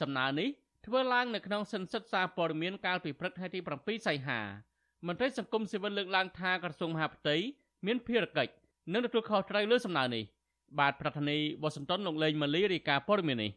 [0.00, 0.48] សំណើនេះ
[0.86, 4.40] ធ្វើឡើងនៅក្នុងសិនសិទ្ធសារព័ត៌មានកាលពីព្រឹកថ្ងៃទី7សីហា
[5.06, 7.36] មន្ត្រីសង្គមស៊ីវិលលើកឡើងថាក្រសួងមហាផ្ទៃ
[7.86, 8.52] មានភារកិច្ច
[8.92, 10.24] និងទទួលខុសត្រូវលើសំណើនេះ
[10.78, 13.50] បាទប្រធានីវ៉ាស៊ីនតោនលោកលេងម៉ាលីរាយការណ៍ព័ត៌មាននេះ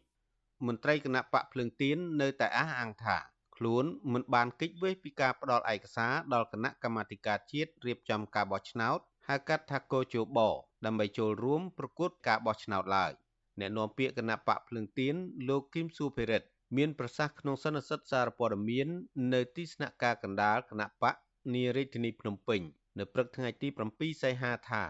[0.68, 3.18] មន្ត្រីគណៈបកភ្លើងទៀននៅតែអះអាងថា
[3.56, 10.40] ខ្លួនមិនបានកិច្ចវេះពីការផ្ដល់ឯកសារដល់គណៈកម្មាធិការជាតិរៀបចំការបោះឆ្នោតហៅកាត់ថាកោជប
[10.86, 13.12] ដើម្បីចូលរួមប្រកួតការបោះឆ្នោតឡើយ
[13.60, 15.16] អ្នកនាំពាក្យគណៈបកភ្លើងទៀន
[15.50, 16.44] លោកគឹមស៊ូភេរិត
[16.78, 18.88] មានប្រសាសន៍ក្នុងសន្និសីទសារព័ត៌មាន
[19.34, 21.16] នៅទីស្នាក់ការកណ្ដាលគណៈបក
[21.54, 22.62] នារាជធានីភ្នំពេញ
[23.00, 24.84] នៅព្រឹកថ្ងៃទី7សីហាថា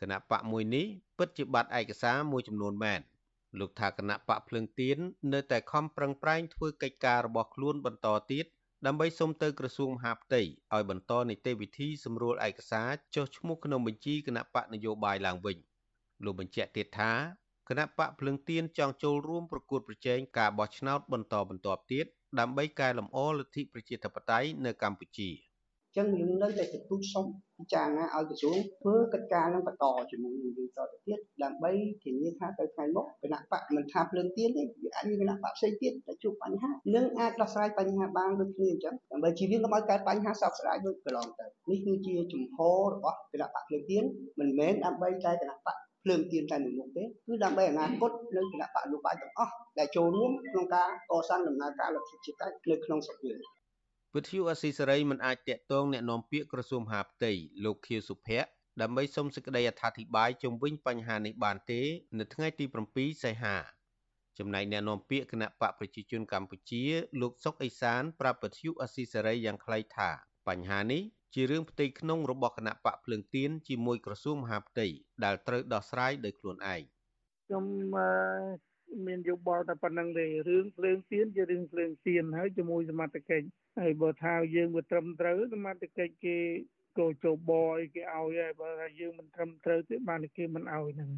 [0.00, 0.86] គណៈបកមួយនេះ
[1.18, 3.00] ពិតជាបាត់ឯកសារមួយចំនួនមែន
[3.58, 4.98] លោកថាគណៈបកភ្លើងទៀន
[5.32, 8.46] នៅតែខំប្រឹងប្រែងធ្វើកិច្ចការរបស់ខ្លួនបន្តទៀត
[8.86, 10.40] ដើម្បីសុំទៅក្រសួងមហាផ្ទៃ
[10.74, 15.56] ឲ្យបន្តនីតិវិធីសម្រួលឯកសារចុះឈ្មោះក្នុងបញ្ជីគណៈបកនយោបាយឡើងវិញ
[16.24, 17.12] លោកបញ្ជាក់ទៀតថា
[17.68, 22.06] គណៈបកភ្លើងទៀនចង់ចូលរួមប្រកួតប្រជែងការបោះឆ្នោតបន្តបន្ទាប់ទៀត
[22.38, 25.30] ដើម្បីកែលម្អលទ្ធិប្រជាធិបតេយ្យនៅកម្ពុជា។
[25.96, 27.24] ចឹងយើងនៅតែទទូចសុំ
[27.58, 31.70] ពិចារណាឲ្យក្រសួងធ្វើកិច្ចការនឹងបន្តជាមួយនឹងយើងតទៅទៀតដើម្បី
[32.04, 44.04] ធានាថាទៅថ្ងៃមុខគណៈបកមិនថាភ្លើងទៀនទេវាអាចមានគណៈបកផ្សេងទៀតដែលជួបបញ្ហានឹងអាចដោះស្រាយបញ្ហាបានដូចគ្នាអញ្ចឹងដើម្បីជៀសវាងកុំឲ្យកើតបញ្ហាសោកស្ដាយដូចកន្លងទៅនេះគឺជាជំហររបស់គណៈបកភ្លើងទៀន
[44.40, 53.40] មិនមែនដើម្បីតែគណៈបកភ្លើងទៀនតែមួយមុខទេគឺដើម្បីអនាគតនៅគណៈបកនយោបាយទាំងអស់ដែលចូលរួមក្នុងការកសាងដំណើរការលទ្ធិជាតិនៅក្នុងស្រុកយើង
[54.15, 57.31] វិទ្យុអស៊ីសេរីមិនអាចតាក់ទងแนะនាំពាក្យក្រសួងមហាផ្ទៃ
[57.63, 58.49] លោកខៀវសុភ័ក្រ
[58.81, 61.81] ដើម្បីសូមសេចក្តីអត្ថាធិប្បាយជុំវិញបញ្ហានេះបានទេ
[62.19, 63.55] នៅថ្ងៃទី7សីហា
[64.39, 66.83] ចំណែកអ្នកនាំពាក្យគណៈបកប្រជាជនកម្ពុជា
[67.21, 70.09] លោកសុកអេសាន ប្រាប់វិទ្យុអស៊ីសេរីយ៉ាងខ្លីថា
[70.47, 71.01] បញ្ហានេះ
[71.33, 74.87] ជារឿងផ្ទៃក្នុងរបស់គណៈបកភ្លើងទៀនជាមួយក្រសួងមហាផ្ទៃ
[75.23, 76.81] ដែលត្រូវដោះស្រាយដោយខ្លួនឯង
[77.45, 77.65] ខ្ញុំ
[79.06, 83.46] មានយោបល់តែប៉ុណ្្នឹងទេរឿងភ្លើងទៀនជារឿងភ្លើងទៀនហើយជាមួយសមត្ថកិច្ច
[83.80, 86.38] ហើយបើថាយើងមិនត្រឹមត្រូវសមត្ថកិច្ចគេ
[86.98, 91.10] ក៏ចូលបយគេឲ្យហើយបើថាយើងមិនត្រឹមត្រូវទេបានគេមិនឲ្យហ្នឹង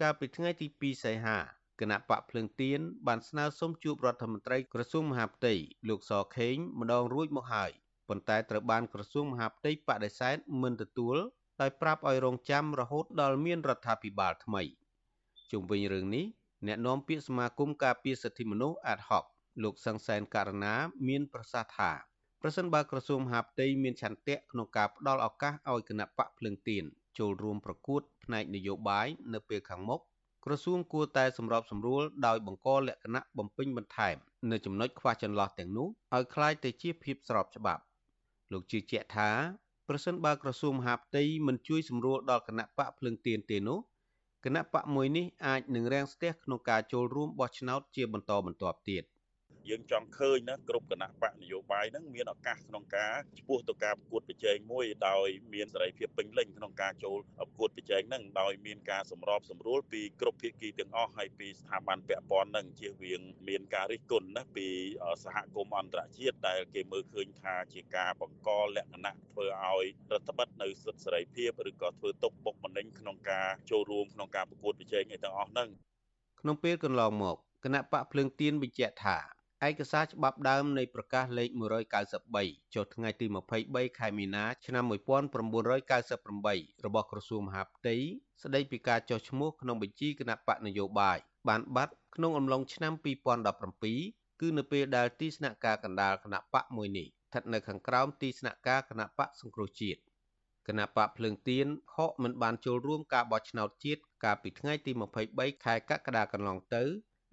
[0.00, 1.38] កាលពីថ្ងៃទី2សីហា
[1.80, 5.54] គណៈបកភ្លើងទៀនបានស្នើសុំជួបរដ្ឋមន្ត្រីក្រសួងមហាផ្ទៃ
[5.88, 7.70] លោកសខេងម្ដងរួចមកហើយ
[8.08, 11.16] ប៉ុន្តែត្រូវបានក្រសួងមហាផ្ទៃបដិសេធមិនទទួល
[11.60, 14.62] ដោយប្រាប់ឲ្យរងចាំរហូតដល់មានរដ្ឋាភិបាលថ្មី
[15.50, 16.24] ជុំវិញរឿងនេះ
[16.67, 19.23] អ្នកនាំពាក្យសមាគមការពារសិទ្ធិមនុស្សអាតហុក
[19.63, 20.73] លោកសង្សានករណា
[21.07, 21.91] មានប្រសាសន៍ថា
[22.41, 26.83] ប្រសិនបើក្រសួងមហាផ្ទៃមានឆន្ទៈក្នុងការផ្ដល់ឱកាសឲ្យគណៈបកភ្លឹងទៀន
[27.19, 30.01] ចូលរួមប្រកួតផ្នែកនយោបាយនៅពេលខាងមុខ
[30.45, 34.15] ក្រសួងគួរតែសម្របសម្រួលដោយបង្កលក្ខណៈបំពេញបន្ថែម
[34.51, 37.83] នៅចំណុចខ្វះចន្លោះទាំងនោះឲ្យคล้ายទៅជាភាពស្របច្បាប់
[38.51, 39.29] លោកជឿជាក់ថា
[39.87, 43.79] ប្រសិនបើក្រសួងមហាផ្ទៃមិនជួយសម្រួលដល់គណៈបកភ្លឹងទៀនទេនោះ
[44.46, 49.02] គណៈបកមួយនេះអាចនឹងរាំងស្ទះក្នុងការចូលរួមបោះឆ្នោតជាបន្តបន្ទាប់ទៀត
[49.70, 64.68] យើងចង់ឃើញណាគ្រប់គណៈបកនយោបាយហ្នឹងមានឱកាសក្នុងការឈ្មោះទៅការប្រកួតប្រជែងមួយដោយមានសេរីភាពពេញលេញក្នុងការចូលប្រកួតប្រជែងហ្នឹងដោយមានការសម្របសម្រួលពីគ្រប់ភាគីទាំងអស់ហើយពីស្ថាប័នពាក់ព័ន្ធហ្នឹងជៀសវាងមានការរិះគន់ណាពី
[65.24, 75.68] សហគមន៍អន្តរជាតិដែលគេមើលឃើញថាជាការបង្កលក្ខណៈធ្វើឲ្យរដ្ឋបិទនៅសិទ្ធិសេរីភាពឬក៏ធ្វើទុកបុកម្នេញក្នុងការចូលរួមក្នុងការប្រកួតប្រជែងឯទាំងអស់ហ្នឹង
[76.40, 81.48] ក្នុងពេលកន្លងមកគណៈបកភ្លើងទៀនបញ្ជាក់ថា ឯកសារច្បាប់ដើមនៃប្រកាសលេខ
[82.12, 83.26] 193ចុះថ្ងៃទី
[83.62, 87.96] 23ខែមីនាឆ្នាំ1998របស់ក្រសួងមហាផ្ទៃ
[88.42, 92.92] ស្តីពីការចុះឈ្មោះក្នុងបញ្ជីគណៈបកនយោបាយបានបាត់ក្នុងអំឡុងឆ្នាំ
[93.66, 100.00] 2017គឺនៅពេលដែលទីស្នាក់ការកណ្ដាលគណៈបកមួយនេះស្ថិតនៅខាងក្រោមទីស្នាក់ការគណៈបកសង្គ្រោះជាតិ
[100.68, 104.92] គណៈបកភ្លើងទៀនខកមិនបានចូលរួមការបោះឆ្នោតជាតិកាលពីថ្ងៃទី
[105.28, 106.84] 23ខែកក្កដាកន្លងទៅ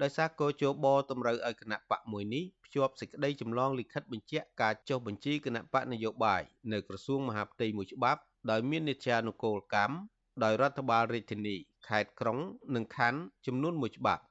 [0.04, 9.96] ដោយសារកោជបតម្រូវឲ្យគណៈបកមួយនេះភ្ជាប់សេចក្តីចម្លងលិខិតបញ្ជាក់ការចុះបញ្ជីគណៈបកនយោបាយនៅក្រសួងមហាផ្ទៃមួយច្បាប់ដោយមាននេត្យានុកូលកម្ម
[10.44, 11.56] ដោយរដ្ឋបាលរាជធានី
[11.88, 12.38] ខេត្តក្រុង
[12.76, 14.24] និងខណ្ឌចំនួនមួយច្បាប់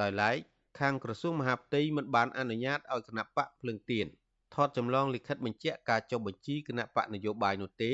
[0.00, 0.36] ដោយឡែក
[0.78, 4.06] ខាងក្រសួងមហាផ្ទៃមិនបានអនុញ្ញាតឲ្យគណៈបកភ្លើងទៀន
[4.54, 7.92] ថតចម្លងលិខិតបញ្ជាក់ការចុះបញ្ជីគណៈបកនយោបាយនោះទេ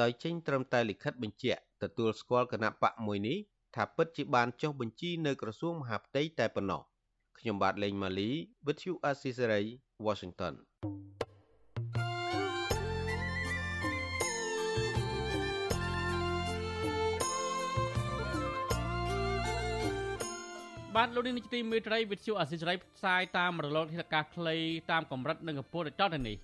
[0.00, 3.38] ដោយចេញត្រឹមតែលិខិតបញ្ជាក់ទទួលស្គាល់គណៈបកមួយនេះ
[3.76, 6.82] ថាពិតជាបានចុះបញ្ជីនៅក្រសួងមហាផ្ទៃតែប៉ុណ្ណោះ
[7.38, 8.30] ខ្ញុំបាទលេងម៉ាលី
[8.66, 9.66] With you Assisary
[10.06, 10.54] Washington
[20.96, 24.56] បាទលោកនាងទីមេត្រីវិទ្យុអសិរ័យផ្សាយតាមរលកធាតុអាកាសខ្លី
[24.90, 26.36] តាមកម្រិតនិងកម្ពស់ដូចតទៅនេះ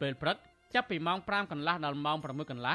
[0.00, 0.36] ពេលព្រឹក
[0.74, 2.74] ចាប់ពីម៉ោង5កន្លះដល់ម៉ោង6កន្លះ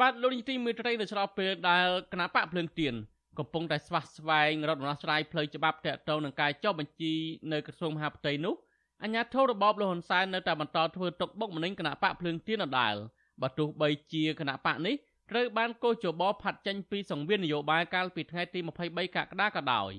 [0.00, 2.94] បាទលោកនាយទីមេត្រីនៅស្របពេលដែលគណៈបកភ្លើងទៀន
[3.38, 7.14] កំពុងតែស្វាស្វែងរកដំណោះស្រាយផ្លូវច្បាប់ទាក់ទងនឹងការចុះបញ្ជី
[7.52, 8.54] នៅក្រសួងមហាផ្ទៃនោះ
[9.02, 12.94] អាជ្ញាធររបបលហ៊ុនសែននៅតែបន្តធ្វើទុកបុកម្នេញគណៈបកភ្លើងទៀនដដែល
[13.42, 14.94] បើទោះបីជាគណៈបកនេះ
[15.30, 19.92] ត្រូវបានកោជបផាត់ចេញពីសង្វៀននយោបាយកាលពីថ្ងៃទី23កក្កដាក៏ដោយ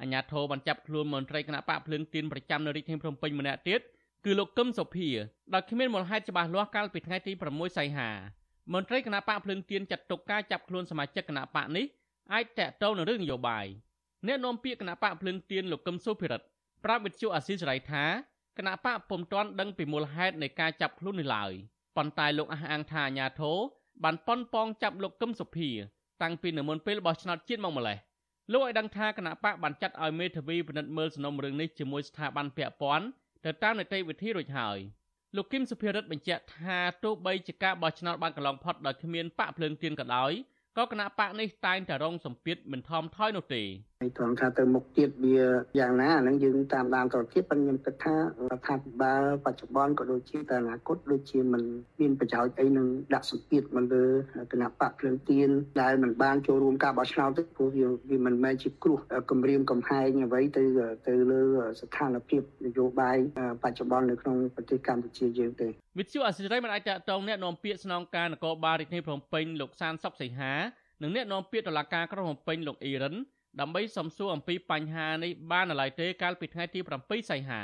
[0.00, 3.80] អាជ្ញាធរបានចាប់ខ្លួនមន្ត្រីគណៈបកភ្លើងទៀនប្រចាំនៅរាជធានីភ្នំពេញម្នាក់ទៀត
[4.24, 5.08] គឺលោកកឹមសុភា
[5.54, 8.10] ដោយគ្មានមូលហេតុច្បាស់លាស់កាលពីថ្ងៃទី6សីហា
[8.72, 11.86] មន្ត្រីគណៈបកភ្លើងទៀនចាត់ទុកការចាប់ខ្លួនសមាជិកគណៈបកនេះ
[12.32, 13.66] អាចតកតទៅនឹងរឿងនយោបាយ
[14.26, 16.46] អ្នកនាំពាក្យគណៈបកភ្លើងទៀនលោកកឹមសុភិរិទ្ធ
[16.84, 18.04] ប្រាប់វិទ្យុអាស៊ីសេរីថា
[18.58, 21.52] គណៈបកពុំទាន់ដឹងពីមូលហេតុនៃការចាប់ខ្លួននេះឡើយ
[21.96, 23.58] ប៉ុន្តែលោកអះអាងថាអាញាធរ
[24.04, 25.70] បានប៉ុនប៉ងចាប់លោកកឹមសុភា
[26.22, 27.98] តាំងពីនៅមុនពេលបោះឆ្នោតជាតិមកម្លេះ
[28.52, 33.06] លោកឲ្យដឹងថាគណៈបកបានចាត់ឲ្យមេធាវីពិនិត្យមើលសំណុំរឿងនេះជាមួយស្ថាប័នពាក់ព័ន្ធ
[33.44, 34.78] ទៅតាមនីតិវិធីរួចហើយ។
[35.34, 40.32] លោកគឹមសុភារិទ្ធបញ្ជាក់ថាទោះបីជាការបោះឆ្នោតបានកន្លងផុតដោយគ្មានបកភ្លើងទៀនក៏ដោយ
[40.76, 43.62] ក៏គណៈបកនេះតែងតែរងសម្ពាធមិនថមថយនោះទេ
[44.02, 45.38] ហើយត្រង់ថាទៅមុខទៀតវា
[45.78, 48.20] យ៉ាងណាអានឹងយើងតាមដានតទៅទៀតប៉ុន្តែខ្ញុំគិតថារ
[48.58, 51.62] ដ្ឋាភិបាលបច្ចុប្បន្នក៏ដូចជាតែអនាគតដូចជាមិន
[52.00, 54.04] មានប្រយោជន៍អីនឹងដាក់សម្ពាធមកលើ
[54.52, 55.50] គណៈបកភ្លើងទៀន
[55.82, 58.98] ដែលមិនបានចូលរួមការបោះឆ្នោតទេព្រោះវាវាមិនមែនជាគ្រោះ
[59.30, 60.64] គម្រាមកំហែងអ្វីទៅ
[61.06, 61.40] ទៅលើ
[61.80, 63.16] ស្ថានភាពនយោបាយ
[63.62, 70.54] បច្ចុប្បន្ននៅក្នុងប្រទេសកម្ពុជាយើងទេវិទ្យុអសិរ័យមិនអាចតតងអ្នកនាំពាក្យស្នងការនគរបាលរាជធានីភ្នំពេញលោកសានសុកសីហា
[71.02, 73.16] និងអ្នកនាំពាក្យតុលាការក្រុងភ្នំពេញលោកអ៊ីរិន
[73.60, 77.60] ដើម្បីសំសួរអំពីបញ្ហានេះបាននៅឡើយទេកាលពីថ្ងៃទី7សីហា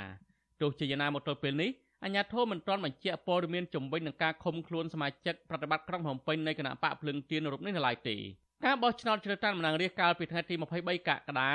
[0.61, 1.71] ទោះជាយ៉ាងណាមកទល់ពេលនេះ
[2.05, 8.17] អាញាធិបតេយ្យមិនទាន់បញ្ជាក់ព័ត៌មានជំវិញនឹងការឃុំខ្លួនសមាជិកប្រតិបត្តិក្រុងភ្នំពេញនៃគណៈបកភ្លឹងទៀនរូបនេះនៅឡើយទេ
[8.65, 11.51] ការបោះឆ្នោតជ្រើសតាំងតំណាងរាស្ត្រកាលពីថ្ងៃទី23កក្កដា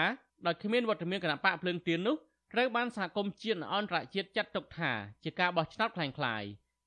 [0.45, 2.15] ដោយគ្មានវត្តមានគណៈបកភ្លឹងទៀននោះ
[2.53, 4.91] ត្រូវបានសហគមន៍ជាតិអន្តរជាតិចាត់ទុកថា
[5.23, 6.43] ជាការបោះឆ្នោតខ្លាំងខ្លាយ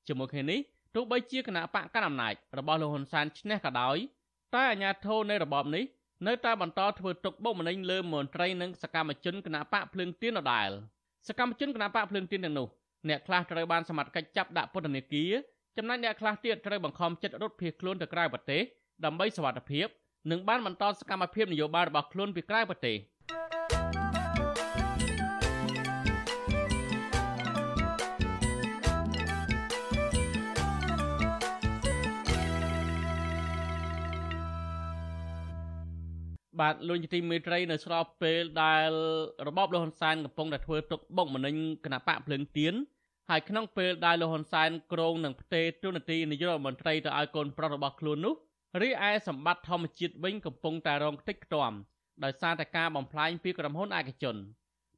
[0.07, 0.59] ជាមួយគ្នានេះ
[0.95, 3.97] ទោះបីជាគណៈបកកណ្ដាលអំណាចរបស់លោកហ៊ុនសែនឈ្នះក៏ដោយ
[4.55, 5.83] តែអាញាធិបតេយ្យនៃរបបនេះ
[6.27, 10.69] នៅតែបន្តធ្វើទុកបុកម្នេញលើមន្ត្រីនិងសកម្មជនគណបកភ្លើងទៀនដដែល
[11.27, 12.67] សកម្មជនគណបកភ្លើងទៀនទាំងនោះ
[13.09, 15.31] អ្នកខ្លះត្រូវបានសមត្ថកិច្ចចាប់ដាក់ពន្ធនាគារ
[15.77, 18.61] ចំណែកអ្នកខ្លះទៀតត្រូវបង្ខំចិត្តរត់ភៀសខ្លួនទៅក្រៅប្រទេស
[19.05, 19.87] ដើម្បីសុវត្ថិភាព
[20.31, 22.97] និងបានបន្តសកម្មភាពនយោបាយរបស់ខ្លួនពីក្រៅប្រទេស
[36.61, 38.89] បាទលោកជាទីមេត្រីនៅស្របពេលដែល
[39.47, 42.73] របបលហ៊ុនសែនកំពុងតែធ្វើទុកបុកម្នេញគណៈបកភ្លើងទៀន
[43.29, 48.35] ហើយក្នុងពេលដែលលហ៊ុនសែនក្រងនឹងផ្ទេរទូនាទីនាយករដ្ឋមន្ត្រីទៅឲ្យកូនប្រុសរបស់ខ្លួននោះ
[48.81, 51.71] រីឯសម្បត្តិធម្មជាតិវិញកំពុងតែរងខ្ទេចខ្ទាំ
[52.23, 54.35] ដោយសារតែការបំផ្លាញពីក្រុមហ៊ុនឯកជន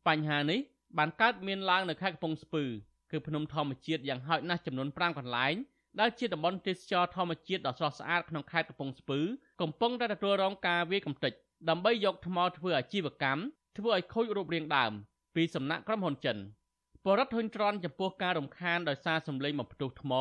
[0.08, 0.60] បញ្ហានេះ
[0.98, 2.64] បានកើតមានឡើងនៅខេត្តកំពង់ស្ពឺ
[3.12, 5.56] គឺភ្នំធម្មជាតិយ៉ាងហោចណាស់ចំនួន5កន្លែង
[6.00, 9.20] ដែលជាតំបន់ទេសចរធម្មជាតិដ៏ស្រស់ស្អាតក្នុងខេត្តកំពង់ស្ពឺ
[9.62, 11.34] កំពុងតែទទួលរងការវាយកំទេច
[11.70, 13.42] ដើម្បីយកថ្មធ្វើអាជីវកម្ម
[13.78, 14.92] ធ្វើឲ្យខូចរូបរាងដើម
[15.36, 16.38] ពីសំណាក់ក្រុមហ៊ុនចិន
[17.06, 20.12] បរដ្ឋហ៊ុនច្រនចំពោះការរំខានដោយសារសម្លេងមកផ្ទុះថ្ម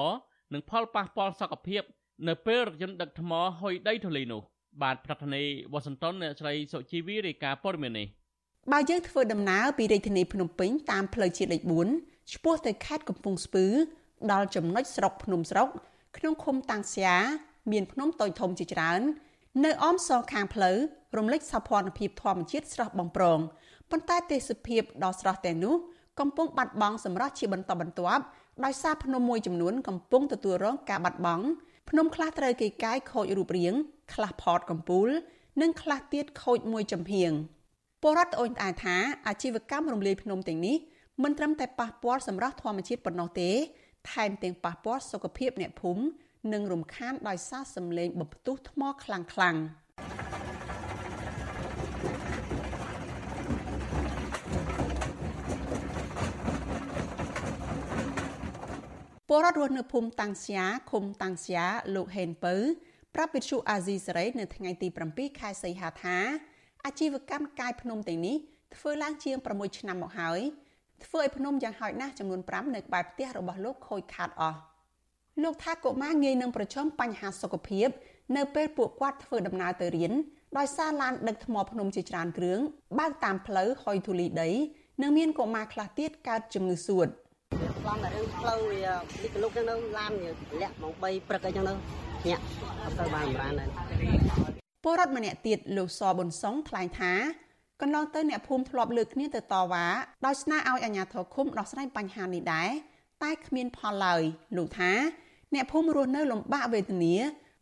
[0.53, 1.83] និងផលប៉ះពាល់សុខភាព
[2.29, 4.43] នៅពេលរថយន្តដឹកថ្មហុយដីធូលីនោះ
[4.83, 8.07] បាទប្រធានាធិបតីវ៉ាស៊ីនតោនអ្នកស្រីសុជីវីរាយការណ៍ព័ត៌មាននេះ
[8.73, 11.63] បើយើងធ្វើដំណើរពីរាជធានីភ្នំពេញតាមផ្លូវជាតិលេខ
[11.97, 13.67] 4ឆ្ពោះទៅខេត្តកំពង់ស្ពឺ
[14.33, 15.69] ដល់ចំណុចស្រុកភ្នំស្រុក
[16.17, 17.17] ក្នុងឃុំតាំងស្យា
[17.73, 19.01] មានភ្នំតូចធំជាច្រើន
[19.65, 20.77] នៅអមសងខាងផ្លូវ
[21.17, 23.39] រំលេចសោភ័ណភាពធម្មជាតិស្រស់បំព្រង
[23.91, 25.75] ប៉ុន្តែទេសភាពដ៏ស្រស់ទាំងនោះ
[26.21, 28.25] កំពុងបាត់បង់សម្រស់ជាបន្តបន្ទាប់
[28.65, 31.45] ដោយសារភ្នំមួយចំនួនកំពុងទទួលរងការបាត់បង់
[31.91, 33.75] ភ្នំខ្លះត្រូវគេកាយខូចរូបរាង
[34.15, 35.09] ខ្លះផតកំពូល
[35.61, 37.33] និងខ្លះទៀតខូចមួយចំហៀង
[38.03, 38.97] ពលរដ្ឋអូនត្អែថា
[39.27, 40.77] អាជីវកម្មរំលាយភ្នំទាំងនេះ
[41.23, 43.51] មិនត្រឹមតែប៉ះពាល់សម្រស់ធម្មជាតិប៉ុណ្ណោះទេ
[44.13, 46.03] ថែមទាំងប៉ះពាល់សុខភាពអ្នកភូមិ
[46.53, 61.65] និងរំខានដោយសារសម្លេងបំផ្ទុះថ្មខ្លាំងខ្ពលរដ្ឋរស់នៅភូមិតាំងស្យាឃុំតាំងស្យា
[61.95, 62.55] លោកហេនពៅ
[63.15, 66.17] ប្រាប់វិទ្យុអាស៊ីសេរីនៅថ្ងៃទី7ខែសីហាថា
[66.85, 68.37] អាជីវកម្មកាយភ្នំទាំងនេះ
[68.77, 70.41] ធ្វើឡើងជាង6ឆ្នាំមកហើយ
[71.05, 74.59] ធ្វើឲ្យភ្នំយ៉ាងហោចណាស់ចំនួន5នៅក្បែរផ្ទះរបស់លោកខូចខាតអស់
[75.43, 77.89] លោកថាកុមារងាយនឹងប្រឈមបញ្ហាសុខភាព
[78.37, 80.13] នៅពេលពួកគាត់ធ្វើដំណើរទៅរៀន
[80.59, 82.59] ដោយសារឡានដឹកថ្មភ្នំជាច្រើនគ្រឿង
[82.99, 84.51] បើកតាមផ្លូវហុយធូលីដី
[85.03, 87.09] និងមានកុមារខ្លះទៀតកើតជំងឺសួត
[87.83, 88.81] ខ្លងតែរឿងផ្លូវវា
[89.23, 90.13] លិកលុកចឹងទៅឡាន
[90.61, 91.75] លាក់ម៉ោង3ព្រឹកអីចឹងទៅ
[92.29, 92.43] ញាក់
[92.83, 93.69] អត់ទៅបានបានដែរ
[94.85, 97.13] ពលរដ្ឋម្នាក់ទៀតលោកសប៊ុនសុងថ្លែងថា
[97.81, 99.87] កន្លងទៅអ្នកភូមិធ្លាប់លើកគ្នាទៅតវ៉ា
[100.27, 102.71] ដោយស្នើឲ្យអាជ្ញាធរឃុំដោះស្រាយបញ្ហានេះដែរ
[103.23, 104.23] តែគ្មានផលឡើយ
[104.57, 104.93] លោកថា
[105.55, 107.15] អ្នកភូមិរស់នៅលំបាកវេទនា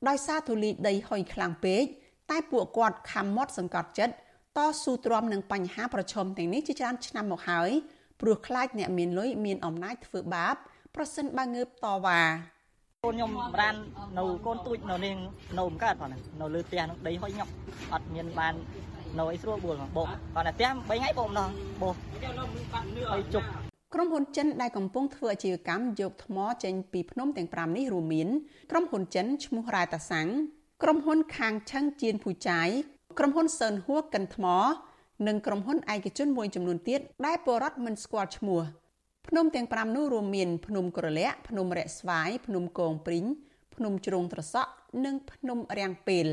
[0.08, 1.84] ដោយសារធូលីដីហុយខ្លាំងពេក
[2.30, 4.14] តែពួកគាត់ខំមាត់សង្កត់ចិត្ត
[4.56, 7.70] តស៊ូទ្រាំនឹងបញ្ហាប្រឈមទាំងនេះជាច្រើនឆ្នាំមកហើយ
[8.20, 10.54] ព្រោះខ្លាចអ្នកមានលុយមានអំណាចធ្វើបាប
[10.94, 12.20] ប្រសិនបើងើបតវ៉ា
[13.04, 13.30] កូនខ្ញុំ
[13.60, 13.74] បាន
[14.18, 15.16] នៅកូនទូចនៅនាង
[15.58, 16.08] នៅមិនកើតផង
[16.40, 17.50] នៅលើផ្ទះនឹងដីហុយញក់
[17.92, 18.54] អត់មានបាន
[19.18, 21.50] នៅអីស្រួលបួលបោកគាត់តែផ្ទះ3ថ្ងៃបោកម្ដង
[21.82, 21.94] បោក
[23.12, 23.46] ហើយជប់
[23.94, 28.28] ក្រុមហ៊ុនចិនដែលកំពុងធ្វើអាជីវកម្មយកថ្មចេញពីភ្នំទាំង5នេះរួមមាន
[28.70, 30.28] ក្រុមហ៊ុនចិនឈ្មោះរ៉ែតាសាំង
[30.82, 32.68] ក្រុមហ៊ុនខាងឆឹងជៀនភូចាយ
[33.18, 34.46] ក្រុមហ៊ុនសឺនហួរកិនថ្ម
[35.26, 38.60] និងក្រុមហ៊ុនឯកជនមួយចំនួនទៀតដែលពលរដ្ឋមិនស្គាល់ឈ្មោះ
[39.28, 43.26] ភ្នំទាំង5នោះរួមមានភ្នំក្រលាក់ភ្នំរៈស្វាយភ្នំកងព្រីង
[43.74, 44.72] ភ្នំជ្រងត្រសក់
[45.04, 46.26] និងភ្នំរាំងពេល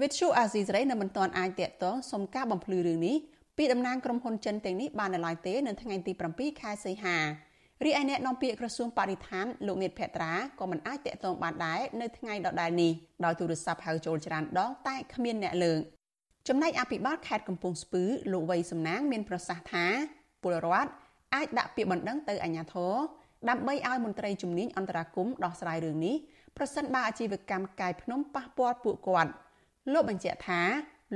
[0.00, 3.16] វិទ្យុអាស៊ីសេរីនៅមិនទាន់អាចតាក់ទងសុំការបំភ្លឺរឿងនេះ
[3.56, 7.16] ពីតំណាងក្រុមហ៊ុនចិនទាំងនេះបាននៅឡើយទេនៅថ្ងៃទី7ខែសីហា
[7.84, 12.92] រីឯអ្នកនាំពាក្យក្រសួងបរិស្ថានលោកនេតភក្ត្រាក៏មិនអាចតាក់ទងបានដែរនៅថ្ងៃដដែលនេះ
[13.24, 15.80] ដោយទូរស័ព្ទហៅចូលច្រើនដងតែគ្មានអ្នកលើក
[16.48, 18.02] ចំណែកអភិបាលខេត្តកំពង់ស្ពឺ
[18.32, 19.86] លោកវ័យសំណាងមានប្រសាសន៍ថា
[20.42, 20.90] ពលរដ្ឋ
[21.34, 22.94] អាចដាក់ពាក្យបណ្ដឹងទៅអាជ្ញាធរ
[23.48, 26.16] ដើម្បីឲ្យមន្ត្រីជំនាញអន្តរាគមន៍ដោះស្រាយរឿងនេះ
[26.56, 29.30] ប្រសិនបើអាជីវកម្មកាយភ្នំប៉ះពាល់ពួកគាត់
[29.92, 30.60] លោកបញ្ជាក់ថា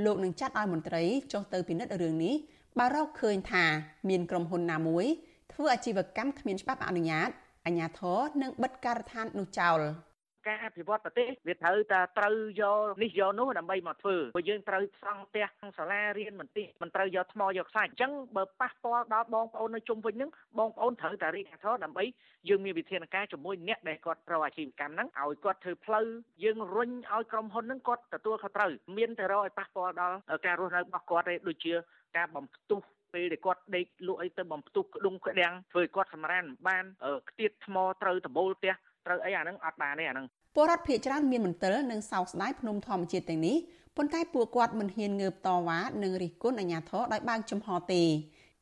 [0.05, 2.35] លោកនឹងចាត់ឲ្យមន្ត្រីចុះទៅពិនិត្យរឿងនេះ
[2.79, 3.64] បើរកឃើញថា
[4.09, 5.07] មានក្រុមហ៊ុនណាមួយ
[5.53, 7.29] ធ្វើអាជីវកម្មគ្មានច្បាប់អនុញ្ញាត
[7.67, 9.81] អាជ្ញាធរនឹងបិទការដ្ឋាននោះចោល។
[10.49, 15.47] ការអភិវឌ្ឍប្រទេសវាត្រូវតែត្រូវយកនេះយកនោះដើម្បីមកធ្វើព្រោះយើងត្រូវសង់ផ្ទះ
[15.79, 22.05] សាលារៀនមន្ទីរមិនត្រូវយកថ្មយកខ្សាច់អញ្ចឹងបើប៉ះពាល់ដល់បងប្អូននៅជុំវិញហ្នឹងបងប្អូនត្រូវតែរៀបការដើម្បី
[22.49, 26.07] យើងមានវិធានការជាមួយអ្នកដែលគាត់ប្រកអាជីវកម្មហ្នឹងឲ្យគាត់ធ្វើផ្លូវ
[26.45, 31.73] យើងរុញឲ្យក្រុមហ៊ុនហ្នឹងគាត់ទទួលខុសត្រូវមានតែរកឲ្យប៉ះពាល់ដល់ការរស់នៅរបស់គាត់ទេដូចជា
[32.17, 32.81] ការបំផ្ទុះ
[33.15, 36.85] ពេលដែលគាត់ដេកលក់អីទៅបំផ្ទុះក្ដុងក្ដាំងធ្វើឲ្យគាត់សម្រានបាន
[37.29, 38.75] ខ្ទាតថ្មត្រូវដបូលផ្ទះ
[39.07, 40.27] ត្រូវអីអាហ្នឹងអត់បានទេអាហ្នឹង
[40.61, 43.57] ពលរដ្ឋភៀសច្រើនមានមន្ទិលនិងសោកស្ដាយភ្នំធម្មជាតិទាំងនេះ
[43.97, 48.03] ប៉ុន្តែពួកគាត់មិនហ៊ានងើបតវ៉ានិងរិះគន់អាជ្ញាធរដោយបើកចំហទេ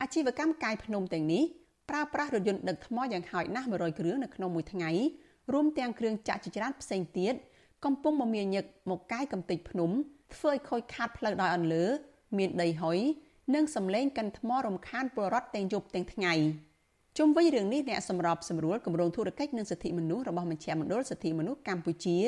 [0.00, 1.42] អាជីវកម្មកាយភ្នំទាំងនេះ
[1.90, 4.90] ប្រើប្រាស់រថយន្តដឹកថ្មយ៉ាងហោចណាស់100គ្រឿងនៅក្នុងមួយថ្ងៃ
[5.52, 7.35] រួមទាំងគ្រឿងចាក់ជាច្រើនផ្សេងទៀត
[7.85, 9.90] កំពុងមមាញឹកមកកាយកំទេចភ្នំ
[10.35, 11.85] ធ្វើឲ្យខូចខាតផ្លូវដោយអន្លើ
[12.38, 12.98] មានដីហុយ
[13.54, 16.35] និងសម្លេងកិនថ្មរំខានពលរដ្ឋទាំងយប់ទាំងថ្ងៃ។
[17.18, 22.18] ជុំវិញរឿងនេះអ្នកសម្របសម្រួលគម្រោងធុរកិច្ចនិងសិទ្ធិមនុស្សរបស់មជ្ឈមណ្ឌលសិទ្ធិមនុស្សកម្ពុជា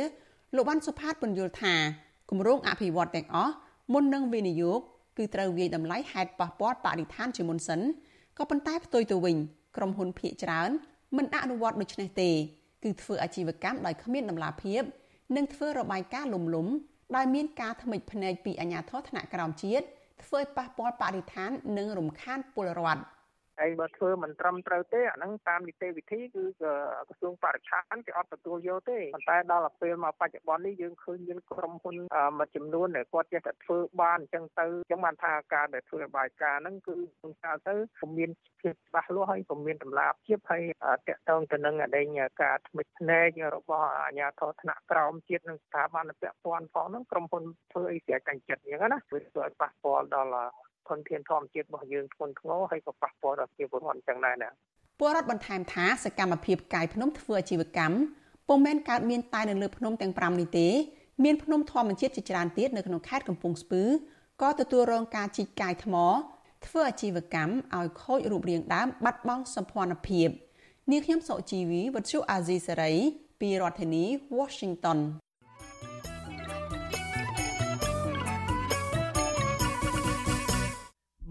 [0.57, 1.74] លោកវ៉ាន់សុផាតពន្យល់ថា
[2.31, 3.55] គម្រោងអភិវឌ្ឍទាំងអស់
[3.92, 4.81] មុននឹងវិនិយោគ
[5.18, 7.81] គឺត្រូវវាយតម្លៃហេតុប៉ះពាល់បរិស្ថានជាមុនសិន
[8.38, 9.37] ក៏ប៉ុន្តែផ្ទុយទៅវិញ
[9.77, 10.70] ក្រុមហ៊ុនភៀកច្រើន
[11.16, 12.31] មិនអនុវត្តដូច្នេះទេ
[12.85, 14.83] គឺធ្វើអាជីវកម្មដោយគ្មានដំណាភាព
[15.37, 16.66] និងធ្វើរបាយការណ៍លំលំ
[17.16, 19.85] ដោយមានការថ្មិចភ្នែកពីអាជ្ញាធរថ្នាក់ក្រោមជាតិ
[20.24, 23.03] ធ្វើឲ្យប៉ះពាល់បរិស្ថាននិងរំខានពលរដ្ឋ។
[23.61, 31.97] ហើយបើធ្វើមិនត្រឹមត្រូវទេអាហ្នឹងតាមនីតិវិធីគឺក្រសួងបរិស្ថានគេអត់ទទួលយកទេប៉ុន្តែដល់ពេលមកបច្ចុប្បន្ននេះយើងឃើញមានក្រុមហ៊ុន
[32.38, 40.62] មួយចំនួនដែលគាត់ចេះតែធ្វើបានអញ្ចឹងទៅអញ្ចឹងបានថាការដែលធ្វើបាយការហ្នឹងគឺក្នុងកាលទៅពុំមានភាពច្បាស់លាស់ហើយពុំមានតម្លាភាពហើយ
[41.09, 42.07] តកតងទៅនឹងអដែង
[42.42, 50.51] ការថ្មិចភ្នែករបស់អាជ្ញាធរថ្នាក់ក្រោមជាតិនិងស្ថាប័នពាក់ព័ន្ធផងហ្នឹងក្រុមហ៊ុនធ្វើអីស្រេចកាញ់ចិត្តអញ្ចឹងណាវាធ្វើឲ្យប៉ះពាល់ដល់
[50.88, 54.51] ធនធានធម្មជាតិរបស់យើងធ្ងន់ធ្ងរហើយក៏ប៉ះពាល់ដល់ប្រជាពលរដ្ឋចឹងដែរណា
[54.98, 57.96] ពលរដ្ឋបន្ថែមថាសកម្មភាពកាយភ្នំធ្វើអាជីវកម្ម
[58.48, 60.68] ពុំមែនកើតមានតែនៅលើភ្នំទាំង5នេះទេ
[61.24, 63.83] មានភ្នំធម្មជាតិជាច្រើនទៀតនៅក្នុងខេត្តកំពង់ស្ពឺ
[64.42, 65.94] ក៏ទទួលរងការជីកកាយថ្ម
[66.66, 70.29] ធ្វើអាជីវកម្មឲ្យខូចរូបរាងដើមបាត់បង់សម្ព័ន្ធភាព
[70.90, 72.94] នាងខ្ញុំសុជីវីវັດឈូអាស៊ីសេរី
[73.40, 74.05] ពីរដ្ឋធានី
[74.38, 74.98] Washington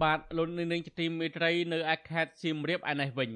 [0.03, 3.31] បាទលោកនាងជាទីមេត្រីនៅឯខេត្តសៀមរាបឯនេះវិញ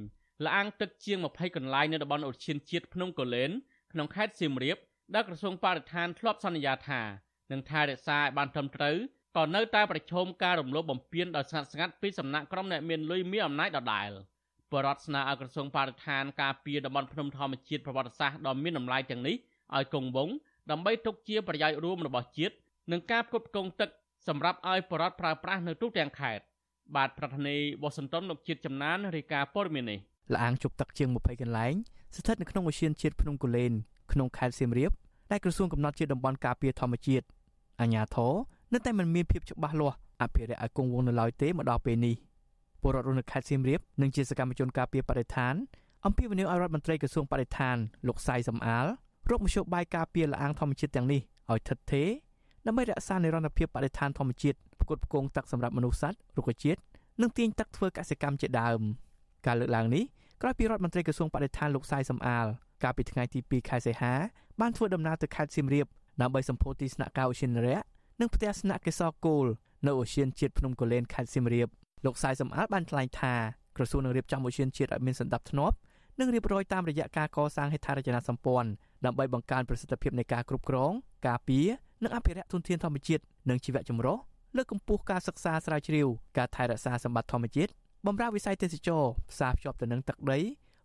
[0.47, 3.51] លាងទឹកជាង20កន្លែងនៅតំបន់ឧទ្យានជាតិភ្នំកូលែន
[3.91, 4.77] ក្នុងខេត្តសៀមរាប
[5.13, 7.01] ដែលក្រសួងបរិស្ថានធ្លាប់សន្យាថា
[7.51, 8.95] នឹងថែរក្សាឲ្យបានត្រឹមត្រូវ
[9.37, 14.09] ក៏នៅតែប្រឈមការរំលោភបំពានដោយស្ងាត់ស្ងាត់ពីសំណាក់ក្រុមអ្នកមានលុយមានអំណាចដដែល
[14.71, 19.35] បរដ្ឋស្នើឲ្យក្រសួងបរិស្ថានការពារតំបន់ភ្នំធម្មជាតិប្រវត្តិសាស្ត្រដ៏មានតម្លៃទាំងនេះ
[19.75, 20.35] ឲ្យគង់វង្ស
[20.71, 22.55] ដើម្បីទុកជាប្រយោជន៍រួមរបស់ជាតិ
[22.91, 23.89] និងការផ្គត់ផ្គង់ទឹក
[24.27, 26.43] សម្រាប់ឲ្យបរដ្ឋប្រើប្រាស់នៅទូទាំងខេត្ត
[26.95, 29.99] បាទប្រធានាធិបតីវ៉ាស៊ីនតោនលោកជាតិចំណានរាយការណ៍ព័ត៌មាននេះ
[30.35, 31.73] លាងជប់ទឹកជាង20កន្លែង
[32.15, 33.71] ស្ថិតនៅក្នុងឧទ្យានជាតិភ្នំកូលែន
[34.11, 34.91] ក្នុងខេត្តសៀមរាប
[35.31, 37.25] ដែលក្រសួងកំណត់ជាតំបន់ការពារធម្មជាតិ
[37.81, 38.33] អាជ្ញាធរ
[38.73, 42.15] នៅតែមិនមានភាពច្បាស់លាស់អភិរក្សឲ្យគង់វង្សនៅឡើយទេមកដល់ពេលនេះ
[42.81, 45.53] ពលរដ្ឋនៅខេត្តសៀមរាបនិងជាសកម្មជនការពារបរិស្ថាន
[46.05, 47.77] អំពាវនាវឲ្យរដ្ឋមន្ត្រីក្រសួងបរិស្ថាន
[48.07, 48.85] លោកសៃសំអាល
[49.29, 52.09] រកមធ្យោបាយការពារលាងធម្មជាតិទាំងនេះឲ្យថិតថេរ
[52.65, 56.79] ដើម្បីរក្សានិរន្តរភាពបរិស្ថានធម្មជាតិ ផ្គត់ផ្គង់ទឹកសម្រាប់មនុស្សសត្វរុក្ខជាតិ
[57.21, 58.79] និងទាញទឹកធ្វើកសិកម្មជាដើម
[59.45, 60.03] ការលើកឡើងនេះ
[60.41, 62.45] ក្រោយពីរដ្ឋមន្ត្រីក្រសួងបរិស្ថានលោកសាយសំអាល
[62.83, 64.13] កាលពីថ្ងៃទី2ខែសីហា
[64.61, 65.85] បានធ្វើដំណើរទៅខេត្តសៀមរាប
[66.21, 67.79] ដើម្បីសម្ពោធទីស្នាក់ការឧទ្យានរៈ
[68.19, 69.45] និងផ្ទះស្នាក់កេសរគោល
[69.87, 71.67] នៅឧទ្យានជាតិភ្នំកូលែនខេត្តសៀមរាប
[72.05, 73.33] លោកសាយសំអាលបានថ្លែងថា
[73.77, 75.73] ក្រសួងនឹងរៀបចំឧទ្យានជាតិឲ្យមានសន្តិភាព
[76.19, 78.69] និងរៀបរយតាមរយៈការកសាងហេដ្ឋារចនាសម្ព័ន្ធ
[79.05, 80.91] ដើម្បីបង្កើនប្រសិទ្ធភាពនៃការគ្រប់គ្រង
[81.27, 81.67] ការពារ
[82.03, 84.17] និងអភិរក្សធនធានធម្មជាតិនិងជីវៈចម្រុះ
[84.55, 87.71] លើកកម្ពស់ការសិក្សាស្រាវជ្រាវការថែរក្សាសម្បត្តិធម្មជាតិ
[88.07, 90.39] បម្រើវិស័យទេសចរផ្សារភ្ជាប់ទៅនឹងទឹកដី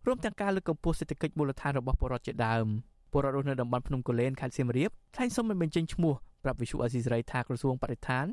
[0.07, 2.65] រួមទាំងការលើកកម្ពស់សេដ្ឋកិច្ចមូលដ្ឋានរបស់ពលរដ្ឋជាដើម
[3.11, 8.25] ពលរដ្ឋរស់នៅតំបន់ភ្នំកូលែនខេត្តសៀមរាបថ្លែងសុំមិនបញ្ចេញឈ្មោះប្រាប់វិសុអាស៊ីសេរីថាក្រសួងបរិស្ថាន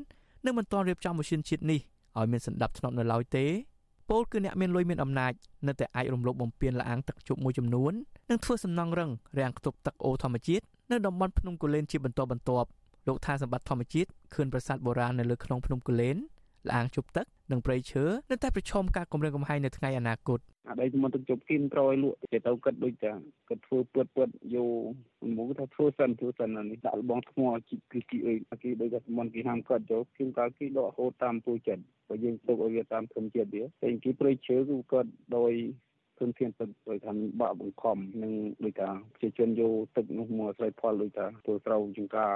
[0.45, 1.79] នឹងមិនទាន់រៀបចំម៉ាស៊ីនជាតិនេះ
[2.17, 3.45] ឲ្យមានសន្តិភាពនៅឡើយទេ
[4.09, 5.33] ពលគឺអ្នកមានលុយមានអំណាច
[5.67, 7.93] នៅតែអាចរំលោភបំពានលាងទឹកជប់មួយចំនួន
[8.29, 12.67] និងធ្វើសំណង់រឹងរាំងខ្ទប់ទឹកអូរធម្មជាតិនៅតំបន់ភ្នំកូលែនជាបន្តបន្ទាប់
[13.07, 16.17] លោកថាសម្បត្តិធម្មជាតិខឿនប្រាសាទបុរាណនៅលើខ្នងភ្នំកូលែន
[16.71, 20.39] លាងជប់ទឹកនិងព្រៃឈើនៅតែប្រឈមការគម្រាមកំហែងនៅថ្ងៃអនាគត
[20.69, 23.11] អដីមុនទឹកជប់គីមក្រោយលក់គេទៅគិតដូចចា
[23.49, 24.65] គិតធ្វើពើតពើតយោ
[25.37, 35.53] មកថាធ្វើសិនធ្វើសិននេះដាក់លបងថ្មជីគឺគីអីគេដូចថាមុនគេហាមគាត់ចូលគីមកាលគេដកហូតតាមពូចិត្តបើយើងទុកឲ្យវាតាមធម្មជាតិវាតែគេព្រៃឈើគឺគាត់ដោយ
[36.19, 42.33] ធនធានទឹកដោយថាបាក់បង្ខំនិងដោយថាប្រជាជនយកទឹកនោះមកស្រោចផលដោយថាធ្វើស្រូវចង្ការ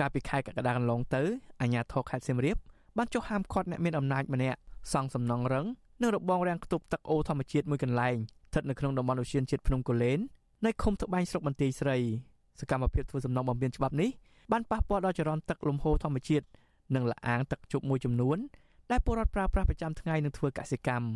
[0.00, 1.22] កាលពីខែកក្កដាកន្លងទៅ
[1.60, 2.56] អាជ្ញាធរខេត្តសៀមរាប
[2.96, 4.58] បានចុះហាមឃាត់អ្នកមានអំណាចម្នាក់
[4.92, 5.66] សង់សំណង់រឹង
[6.02, 8.16] និងរបងរាំងខ្ទប់ទឹកអូរធម្មជាតិមួយកន្លែង
[8.48, 10.18] ស្ថិតនៅក្នុងតំបន់ឧទ្យានជាតិភ្នំកូលែន
[10.66, 11.98] នៅឃុំត្បែងស្រុកបន្ទាយស្រី
[12.60, 14.10] សកម្មភាពធ្វើសំណង់បំពេញច្បាប់នេះ
[14.52, 16.46] បានប៉ះពាល់ដល់ចរន្តទឹកលំហូរធម្មជាតិ
[16.94, 18.38] និងលអាងទឹកជប់មួយចំនួន
[18.90, 21.06] ដែលពលរដ្ឋប្រើប្រាស់ប្រចាំថ្ងៃនឹងធ្វើកសិកម្ម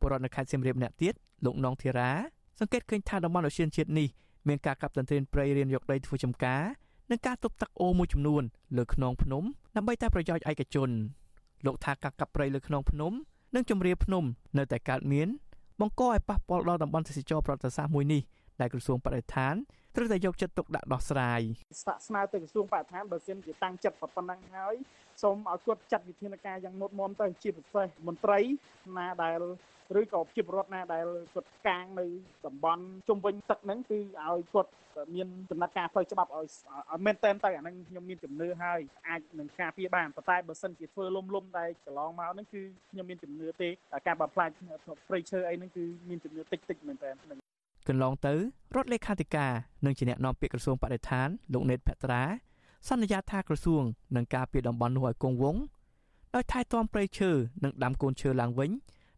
[0.00, 2.10] ពលរដ្ឋនៅខេត្តសៀមរាបអ្នកទៀតលោកនងធីរ៉ា
[2.58, 4.08] សង្កេតឃើញថាតំបន់ឧទ្យានជាតិនេះ
[4.48, 6.62] មានការកាប់ទន្ទ្រានព្រៃរៀនយកដីធ្វើចម្ការ
[7.10, 8.42] និងការទប់ទឹកអូរមួយចំនួន
[8.76, 9.44] លើខ្នងភ្នំ
[9.76, 10.90] ដើម្បីតែប្រយោជន៍ឯកជន
[11.66, 13.12] លោកថាការកាប់ព្រៃលើខ្នងភ្នំ
[13.54, 14.24] និងជំរាលភ្នំ
[14.58, 15.28] នៅតែកើតមាន
[15.80, 18.22] បង្កឲ្យប៉ះពាល់ដល់តំបន់ទេសចរប្រវត្តិសាស្ត្រមួយនេះ
[18.60, 19.54] ដែលក្រសួងបរិស្ថាន
[19.96, 21.40] ត្រូវតែយកចិត្តទុកដាក់ដោះស្រាយ
[21.80, 24.74] ស្នាក់ស្នើទៅក្រសួងបរិស្ថានបើសិនជាតាំងចិត្តប៉ុណ្ណឹងហើយ
[25.22, 28.40] សូមឲ្យគាត់ចាត់វិធានការយ៉ាងមុតមមទៅជាពិសេសមន្ត្រី
[28.96, 29.42] ណាដែល
[30.00, 32.06] ឬក៏ជាពលរដ្ឋណាដែលគាត់កាងនៅ
[32.46, 34.70] តំបន់ជុំវិញទឹកហ្នឹងគឺឲ្យគាត់
[35.14, 36.46] មានដំណើរការផ្លូវច្បាប់ឲ្យ
[36.90, 43.68] ឲ្យមែនតែនទៅអាហ្នឹងខ្ញុំមានជំនឿហើយអាចនឹងការពារបានប៉ុន្តែបើសិនជាធ្វើលំលំដែលកន្លងមកហ្នឹងគឺខ្ញុំមានជំនឿទេ
[44.06, 44.50] ការបំផ្លាញ
[45.08, 47.10] ព្រៃឈើអីហ្នឹងគឺមានជំនឿតិចតិចមែនតើ
[47.88, 48.34] កន្លងទៅ
[48.76, 49.52] រដ្ឋលេខាធិការ
[49.84, 52.22] និងជាអ្នកនាំពាក្យក្រសួងបរិស្ថានលោកណេតភត្រា
[52.86, 53.82] សន្យាថាក្រសួង
[54.16, 55.62] នឹងការពារតំបន់នោះឲ្យគង់វង្ស
[56.34, 57.30] ដោយថែទាំព្រៃឈើ
[57.64, 58.70] និងដាំកូនឈើឡើងវិញ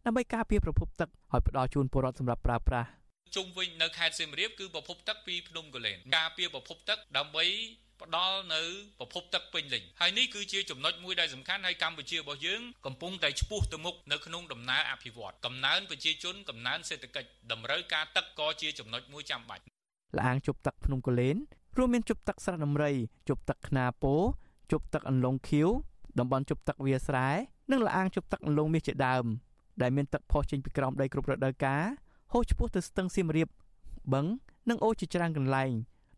[0.05, 2.89] ដើម្បីការពារប្រភពទឹកឲ្យផ្ដល់ជូនពលរដ្ឋសម្រាប់ប្រើប្រាស់
[3.35, 7.45] ជុំវិញនៅខេត្តសៀមរាបគឺប្រភពទឹកពីភ្នំកលែនការពារប្រភពទឹកដើម្បី
[8.01, 8.61] ផ្ដល់នៅ
[8.99, 19.63] ប្រភពទឹកពេញលេញហើយនេះគឺជាចំណុចមួយដែលសំខាន់ហើយកម្ពុជារបស់យើងកំពុងតែឆ្ពោះទៅមុខនៅក្នុងដំណើរអភិវឌ្ឍកំណើនប្រជាជនកំណើនសេដ្ឋកិច្ចតម្រូវការទឹកក៏ជាចំណុចមួយចាំបាច់
[20.19, 21.37] លាងជប់ទឹកភ្នំកលែន
[21.77, 22.91] រួមមានជប់ទឹកស្រះដំរី
[23.29, 24.13] ជប់ទឹកខ្នាពោ
[24.71, 25.69] ជប់ទឹកអន្លង់ខៀវ
[26.19, 27.29] តំបន់ជប់ទឹកវាស្រែ
[27.71, 29.25] និងលាងជប់ទឹកអន្លង់មាសជាដើម
[29.81, 31.85] ដែលមានទឹកផុសចេញពីក្រោមដីគ្រប់រដូវកាល
[32.31, 33.49] ហូរឆ្ពោះទៅស្ទឹងសៀមរាប
[34.13, 34.25] បឹង
[34.69, 35.71] និងអូរជាច្រើនកន្លែង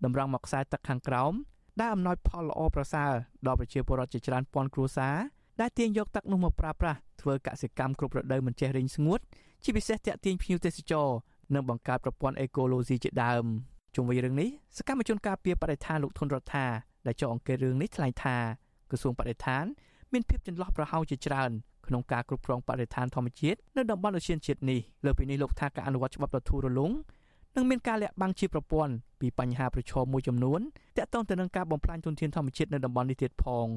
[0.03, 1.33] តម្រង់មកខ្សែទឹកខាងក្រោម
[1.79, 3.11] ដែលអំណោយផលល្អប្រសើរ
[3.47, 5.15] ដល់ប្រជាពលរដ្ឋជាច្រើនពាន់គ្រួសារ
[5.61, 9.19] ដែលទាញយកទឹកនោះមកប្រើប្រាស់ធ្វើកសិកម្មគ្រប់រដូវមិនចេះរីងស្ងួត
[9.63, 11.09] ជាពិសេសតាក់ទាញភ្ញៀវទេសចរ
[11.53, 13.45] និងបង្កើតប្រព័ន្ធអេកូឡូស៊ីជាដើម
[13.95, 16.65] ជុំវិញរឿងនេះសកម្មជនការពារបរិស្ថានលោកធុនរដ្ឋា
[17.05, 18.37] ដែលចុះអង្គាសរឿងនេះថ្លែងថា
[18.89, 19.63] ក្រសួងបរិស្ថាន
[20.13, 21.51] មានភាពចន្លោះប្រហោងជាច្រើន
[21.87, 26.91] ក្នុងការគ្រប់គ្រងបរិស្ថានធម្មជាតិនៅតំបន់ឧទ្យានជាតិនេះលើពីនេះលោកថាការអនុវត្តច្បាប់ដ៏ធូររលុង
[27.55, 30.59] និងមានការលាក់បាំងជាប្រព័ន្ធពីបញ្ហាប្រឈមមួយចំនួន
[30.97, 33.67] ទាក់ទងទៅនឹងការបំផ្លាញទុនធានធម្មជាតិនៅតំបន់នេះទៀតផង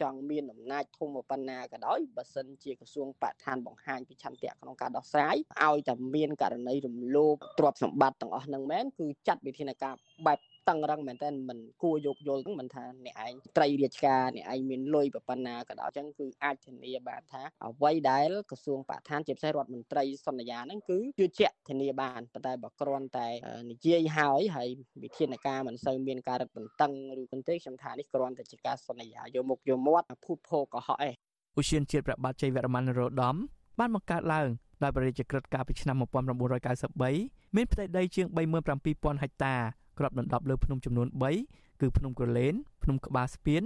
[0.00, 9.94] ចង់មានអំណាចធំប៉ុណ្ណាក៏ដោយបើសិនជាក្រសួងបរិស្ថានបង្ហាញពីឆន្ទៈក្នុងការដោះស្រាយឲ្យតែមានករណីរំលោភទ្រព្យសម្បត្តិទាំងអស់ហ្នឹងមែនគឺចាត់វិធានការ
[10.26, 10.38] បែប
[10.70, 23.28] តឹងរឹងមែនតើមិនគួរយកយល់ហ្នឹងមិនថាអ្នកឯងត្រីរាជការអ្នកឯងមានលុយប៉ុណ្ណាក៏ដោយអញ្ចឹងគឺអាចធានាបានថាអ្វីដែលក្រសួងបរិស្ថានជាពិសេសរដ្ឋមន្ត្រីសន្យាហ្នឹងគឺជឿជាក់ធានាបានប៉ុន្តែបើគ្រាន់តែ
[23.70, 24.68] និយាយហើយហើយ
[25.04, 31.14] វិធានការមិនសូវមានការរឹតបន្តឹងឬគន្ទេខ្ញុំថានេះគ្រាន់តែជាការសន្យាយកមុខយកមាត់ភូតភោកុហកឯង
[31.58, 33.36] ឧស្សាហជាតិប្របាទជ័យវរ្ម័នរោដម
[33.78, 34.48] បានបង្កើតឡើង
[34.82, 38.26] ដោយបរិយាចក្រិតកាលពីឆ្នាំ1993មានផ្ទៃដីជាង
[38.74, 39.54] 37000ហិកតា
[40.00, 41.06] គ្របដណ្ដប់លើភ្នំចំនួន
[41.44, 43.62] 3គឺភ្នំក្រឡេនភ្នំក្បាលស្ពាន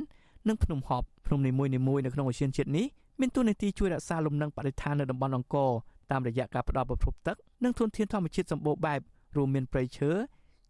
[0.48, 1.70] និងភ្នំហប់ភ្នំនីមួយៗ
[2.04, 2.86] នៅក្នុងឧទ្យានជាតិនេះ
[3.20, 5.70] មានតួនាទីជួយរក្សាលំនឹងបរិស្ថាននៅតំបន់អង្គរ
[6.10, 9.00] តាមរយៈការផ្ដល់ប្រភពទឹកនិងធនធានធម្មជាតិសម្បូរបែប
[9.36, 10.10] រួមមានព្រៃឈើ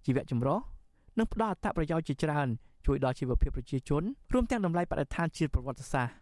[0.04, 0.58] ជីវៈចម្រុះ
[1.18, 2.48] និងផ្ដល់អត្ថប្រយោជន៍ជាច្រើន
[2.86, 4.02] ជួយដល់ជីវភាពប្រជាជន
[4.32, 6.14] រួមទាំងតម្លៃបរិស្ថានជាតិប្រវត្តិសាស្ត្រ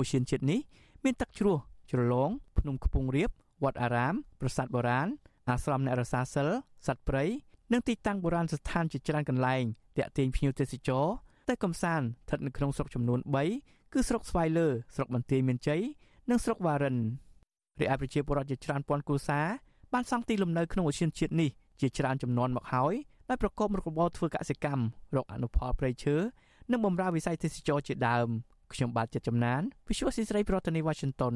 [0.00, 0.60] ឧទ្យានជាតិនេះ
[1.04, 1.56] មានទឹកជ្រោះ
[1.90, 3.30] ជ្រលងភ្នំខ្ពង់រាប
[3.64, 5.08] វត្តអារាមប្រាសាទបុរាណ
[5.50, 6.48] អាស្រមអ្នករសាសិល
[6.86, 7.24] សត្វព្រៃ
[7.72, 9.62] និងទីតាំងបុរាណស្ថានជាច្រើនកន្លែង
[9.98, 11.06] តាក់ទាញភ្ញៀវទេសចរ
[11.48, 13.20] ទៅកំសាន្តស្ថិតនៅក្នុងស្រុកចំនួន
[13.56, 15.80] 3គឺស្រុកស្វាយលើស្រុកបន្ទាយមានជ័យ
[16.30, 16.96] និងស្រុកវ៉ារិន
[17.80, 19.46] រាជអាប្រជាពលរដ្ឋជាច្រើនពាន់គ្រួសារ
[19.92, 21.50] បានសង់ទីលំនៅក្នុងឧទ្យានជាតិនេះ
[21.80, 22.94] ជាច្រើនចំនួនមកហើយ
[23.28, 24.84] ដោយប្រកបមុខរបរធ្វើកសិកម្ម
[25.16, 26.16] រកអនុផលព្រៃឈើ
[26.70, 28.28] និងបម្រើវិស័យទេសចរជាដើម
[28.72, 31.34] ខ្ញុំបាទចិត្តចំណាន Visual ស៊ីស្រីប្រធានាទី Washington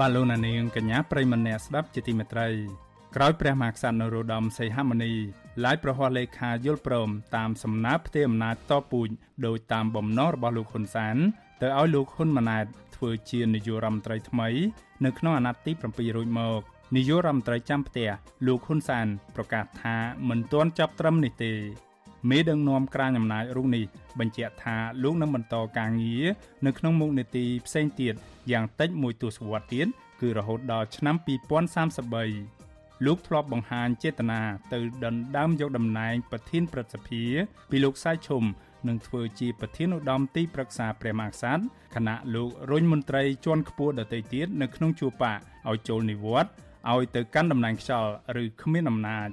[0.00, 2.48] បាទលោកនាងកញ្ញាប្រិមម្នាក់ស្ដាប់ជាទីមេត្រី
[3.16, 5.12] ក្រោយព្រះមហាក្សត្រនរោត្តមសីហមុនី
[5.64, 9.08] ឡាយប្រហោះលេខាយល់ព្រមតាមសំណើផ្ទេរអំណាចតពូជ
[9.46, 11.16] ដោយតាមបំណងរបស់លោកហ៊ុនសាន
[11.62, 12.66] ទៅឲ្យលោកហ៊ុនម៉ាណែត
[12.96, 14.48] ធ្វើជានាយករដ្ឋមន្ត្រីថ្មី
[15.04, 16.60] នៅក្នុងអាណត្តិទី7រួចមក
[16.96, 18.08] នាយករដ្ឋមន្ត្រីចាំផ្ទះ
[18.46, 19.96] លោកហ៊ុនសានប្រកាសថា
[20.28, 21.52] មិនទាន់ចាប់ត្រឹមនេះទេ
[22.30, 23.84] មេដឹកនាំក្រាញអំណាចរូបនេះ
[24.20, 26.26] បញ្ជាក់ថាលោកនឹងបន្តការងារ
[26.66, 28.14] នៅក្នុងមុខនីតិផ្សេងទៀត
[28.52, 29.86] យ៉ាងតិចមួយទសវត្សរ៍ទៀត
[30.20, 31.16] គឺរហូតដល់ឆ្នាំ
[31.90, 34.40] 2033លោកធ្លាប់បង្ហាញចេតនា
[34.72, 37.22] ទៅដណ្ដើមយកតំណែងប្រធានព្រឹទ្ធសភា
[37.70, 38.42] ពីលោកសៃឈុំ
[38.88, 41.62] នឹងធ្វើជាប្រធានឧត្តមទីប្រឹក្សាព្រះមហាក្សត្រ
[41.94, 46.52] គណៈលោក រុញមន្ត្រីជាន់ខ្ពស់ដទៃទៀតនៅក្នុងជួរបកឲ្យចូលនិវត្តន៍
[46.92, 48.10] ឲ្យទៅកាន់តំណែងខ្យល់
[48.42, 49.28] ឬគ្មានអំណាច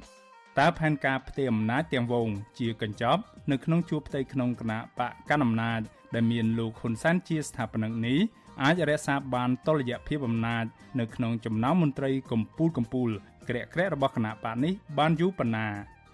[0.59, 2.27] តើផែនការផ្ទេរអំណាចទាំងវង
[2.59, 5.81] ជាកញ្ចប់នៅក្នុងជួរផ្ទៃក្នុងគណៈបកកណ្ដាលអំណាច
[6.13, 8.19] ដែលមានលោកហ៊ុនសែនជាស្ថាបនិកនេះ
[8.63, 10.65] អាចរក្សាបានតុល្យភាពអំណាច
[10.99, 13.13] នៅក្នុងចំណោមមន្ត្រីកម្ពុជាកម្ពុជា
[13.49, 15.67] ក្រាក់ក្រាក់របស់គណៈបកនេះបានយូរប៉ុណ្ណា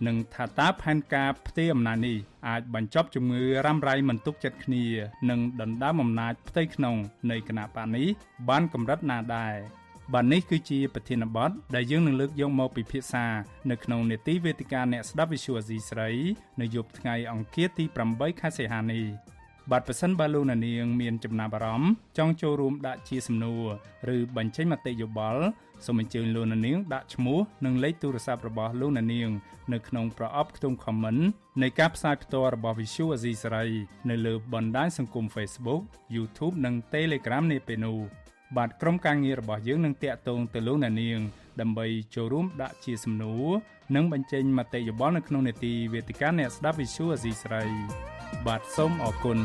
[0.08, 2.18] នឹងថាតើផែនការផ្ទេរអំណាចនេះ
[2.48, 4.84] អាចបញ្ចប់ជំងឺរ៉ាំរ៉ៃមិនទុកចិត្តគ្នា
[5.30, 6.96] និងដណ្ដើមអំណាចផ្ទៃក្នុង
[7.32, 8.08] នៃគណៈបកនេះ
[8.50, 9.56] បានកម្រិតណាដែរ
[10.14, 13.26] បាទនេះគឺជាប្រធានបទដែលយើងនឹងលើកយកមកពិភាក្សា
[13.72, 16.10] នៅក្នុងនេតិវេទិកាអ្នកស្ដាប់ Visual Asia ស្រី
[16.62, 19.06] នៅយប់ថ្ងៃអង្គារទី8ខែសីហានេះ
[19.72, 23.54] បាទប្រសិនបើលោកអ្នកនាងមានចំណាប់អារម្មណ៍ចង់ចូលរួមដាក់ជាសំណួ
[24.08, 25.44] រឬបញ្ចេញមតិយោបល់
[25.86, 29.30] សូមអញ្ជើញលោកអ្នកនាងដាក់ឈ្មោះនិងលេខទូរស័ព្ទរបស់លោកអ្នកនាង
[29.74, 31.22] នៅក្នុងប្រអប់ខ្ទង់ comment
[31.62, 33.66] នៃការផ្សាយផ្ទាល់របស់ Visual Asia ស្រី
[34.10, 35.82] នៅលើបណ្ដាញសង្គម Facebook
[36.16, 38.00] YouTube និង Telegram នាពេលនោះ
[38.58, 41.20] បាទក្រុមការងាររបស់យើងនឹងតាក់ទងទៅលោកអ្នកនាង
[41.62, 41.86] ដើម្បី
[42.16, 43.50] ចូលរួមដាក់ជាសំណួរ
[43.96, 47.64] និងបញ្ចេញមតិយោបល់នៅក្នុងនេតិវេទិកាអ្នកស្ដាប់ Visual Asia ស្រី
[48.46, 49.40] បាទសូមអរគុណ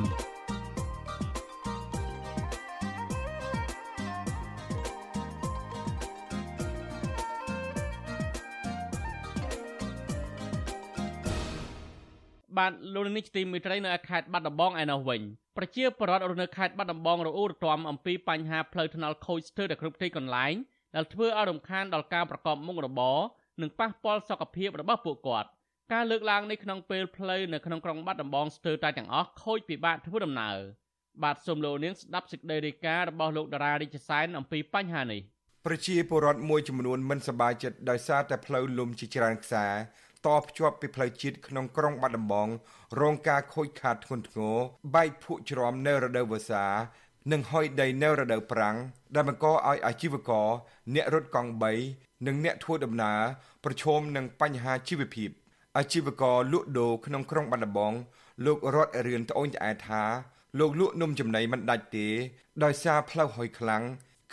[12.59, 15.21] បាទលោកនេះទីមិត្តរីនៅខេត្តបាត់ដំបងឯណោះវិញ
[15.57, 20.55] ប្រជាពលរដ្ឋនៅខេត្តបាត់ដំបងរអ៊ូរទាំអំពីបញ្ហាផ្លូវថ្នល់ខូចស្ទើរតែគ្រប់ទីកន្លែង
[20.95, 23.19] ដែលធ្វើឲ្យរំខានដល់ការប្រកបមុខរបរ
[23.61, 25.49] និងប៉ះពាល់សុខភាពរបស់ពួកគាត់
[25.93, 30.57] ការលើកឡើងនេះក្នុងពេលផ្លូវនៅក្នុងក្រុងបាត់ដំបងស្ទើរតែទាំងអស់ខូចពិបាកធ្វើដំណើរ
[31.23, 35.21] បាទសូមលោកនាងស្ដាប់សេចក្តីរាយការណ៍របស់លោកតារារិជសែនអំពីបញ្ហានេះ
[35.67, 39.67] ប្រជាពលរដ្ឋមួយចំនួនមិនសប្បាយចិត្តដោយសារតែផ្លូវលំជាច្រើនខ្សែ
[40.27, 42.49] តភ្ជាប់ពីផ្លូវជាតិក្នុងក្រុងបាត់ដំបង
[43.01, 44.57] រងការខូចខាតធ្ងន់ធ្ងរ
[44.95, 46.65] បែកភក់ជ្រាំនៅរដូវវស្សា
[47.33, 48.77] និងហុយដីនៅរដូវប្រាំង
[49.15, 50.49] ដែលបង្កឲ្យអាជីវករ
[50.95, 51.51] អ្នករត់កង់
[51.89, 53.21] 3និងអ្នកធ្វើដំណើរ
[53.65, 55.31] ប្រឈមនឹងបញ្ហាជីវភាព
[55.79, 57.93] អាជីវករលក់ដូរក្នុងក្រុងបាត់ដំបង
[58.45, 60.03] លោករតរឿនត្អូញត្អែថា
[60.59, 62.09] លោកលក់នំចំណីមិនដាច់ទេ
[62.65, 63.83] ដោយសារផ្លូវហុយខ្លាំង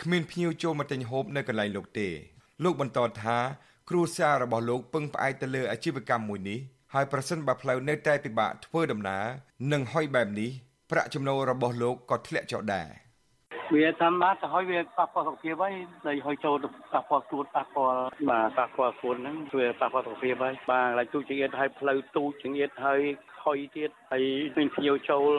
[0.02, 2.08] គ្មានភ្ញៀវចូលមកទិញហូបនៅកន្លែងលោកទេ
[2.64, 3.36] លោកបន្តថា
[3.94, 6.58] គ្រួសាររបស់លោកពឹងផ្អែកទៅលើអាជីវកម្មមួយនេះ
[6.94, 9.24] ហើយប្រសិនបើផ្លូវនៅតែពិបាកធ្វើដំណើរ
[9.72, 10.50] និងហុយបែបនេះ
[10.90, 12.88] ប្រាក់ចំណូលរបស់លោកក៏ធ្លាក់ចុះដែរ
[13.74, 15.74] វាតាមបានទៅហើយវាប៉ះពាល់សុខភាពហើយ
[16.06, 17.98] ដែលហើយចូលទៅប៉ះពាល់ស្ទួតប៉ះពាល់
[18.30, 23.00] បាទប៉ះពាល់ស្ទួតហ្នឹងវាប៉ះពាល់សុខភាពហើយបាទឡើយទូចចង្អៀតហើយផ្លូវទូចចង្អៀតហើយ
[23.44, 24.24] ហុយទៀតហើយ
[24.56, 25.38] មានភ្ញៀវចូល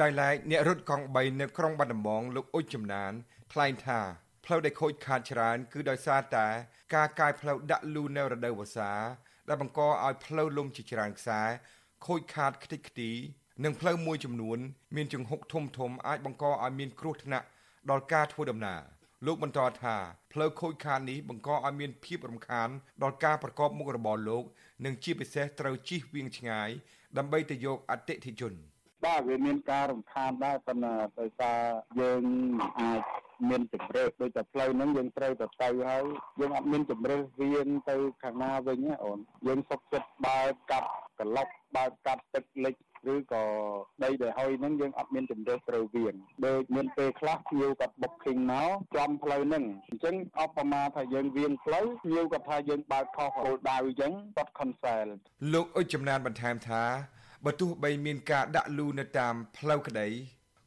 [0.00, 3.12] ដោយឡែកអ្នករត់កង់3នៅក្រុងបាត់ដំបងលោកអ៊ុចចំណាន
[3.52, 4.00] ថ្លែងថា
[4.50, 6.46] ផ្លូវដែលខូចខាតច្រើន គឺដោយសារតែ
[6.94, 8.92] ការកាយផ្លូវដាក់លូនៅរដូវវស្សា
[9.48, 11.40] ដែលបង្កឲ្យផ្លូវលំជាច្រើនខ្សែ
[12.06, 13.10] ខូចខាតខ្ទេចខ្ទី
[13.64, 14.58] និងផ្លូវមួយចំនួន
[14.96, 17.46] មានជង្ហុកធំធំអាចបង្កឲ្យមានគ្រោះថ្នាក់
[17.90, 18.80] ដល់ការធ្វើដំណើរ
[19.26, 19.96] លោកបន្តថា
[20.32, 22.68] ផ្លូវខូចខាតនេះបង្កឲ្យមានភាពរំខាន
[23.02, 24.44] ដល់ការប្រកបមុខរបរលោក
[24.84, 26.70] និងជាពិសេសត្រូវជិះវៀងឆ្ងាយ
[27.18, 28.52] ដើម្បីទៅយកអតិថិជន
[29.04, 31.60] បាទវាមានការរំខានដែរប៉ុន្តែដោយសារ
[32.00, 32.22] យើង
[32.80, 36.04] អាច មានជំរឿសដូចតែផ្លូវហ្នឹងយើងត្រូវទៅទៅហើយ
[36.40, 40.88] យើងអត់មានជំរឿសវៀងទៅខាងណាវិញណាអូនយើងសុកចិត្តបើកាត់
[41.20, 42.74] ក្លុកបើកាត់ទឹកលិច
[43.14, 43.44] ឬក៏
[44.04, 46.14] ដីដែលហុយហ្នឹងយើងអត់មានជំរឿសត្រូវវៀង
[46.46, 55.08] ដូចមានពេលខ្លះភ្ញៀវគាត់ booking មកចំផ្លូវហ្នឹងអញ្ចឹងអបប្រមាថាយើងវៀងផ្លូវភ្ញៀវគាត់ថាយើងបើកខុសគោលដៅអញ្ចឹងគាត់ cancel
[55.52, 56.82] លោកអុចចំណានបន្ថែមថា
[57.44, 60.08] បើទោះបីមានការដាក់លូនៅតាមផ្លូវក្តី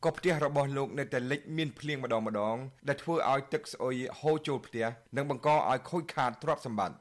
[0.05, 2.55] ក៏ផ្ទះរបស់លោកនៅតែលិចមានភ្លៀងម្ដងម្ដង
[2.87, 4.85] ដែលធ្វើឲ្យទឹកស្អុយហូរចូលផ្ទះ
[5.17, 6.97] និងបង្កឲ្យខូចខាតទ្រព្យសម្បត្តិ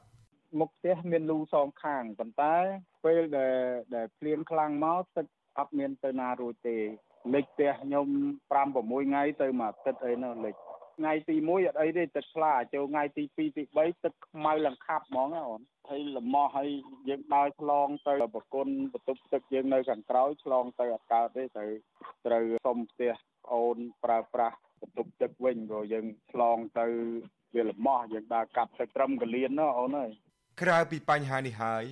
[0.61, 2.57] មុខផ្ទះមានលូសងខាងប៉ុន្តែ
[3.05, 3.57] ពេលដែល
[3.95, 5.27] ដែលភ្លៀងខ្លាំងមកទឹក
[5.59, 6.77] អត់មានទៅណារួចទេ
[7.35, 8.07] លិចផ្ទះខ្ញុំ
[8.51, 10.55] 5 6ថ្ងៃទៅមួយអាទិត្យអីនោះលិច
[11.01, 16.69] ថ្ងៃទី1អត់អីទេទឹកថ្លាចូលថ្ងៃទី2ទី3ទឹកខ្មៅឡើងខាប់ហ្មងណាអូនហើយលំោះហើយ
[17.09, 21.71] យើងដើរឆ្លងទៅប្រគុណបន្ទប់ទឹកយើងនៅខាងក្រោយឆ្លងទៅអត់កើតទេត្រូវ
[22.27, 23.13] ត្រូវសុំផ្ទះ
[23.53, 26.87] អូនប្រើប្រាស់បន្ទប់ទឹកវិញព្រោះយើងឆ្លងទៅ
[27.55, 30.11] វាលំោះយើងដើរកាប់ទឹកត្រឹមកលៀនណាអូនអើយ
[30.63, 31.85] ក្រៅពីបញ្ហានេះហើយ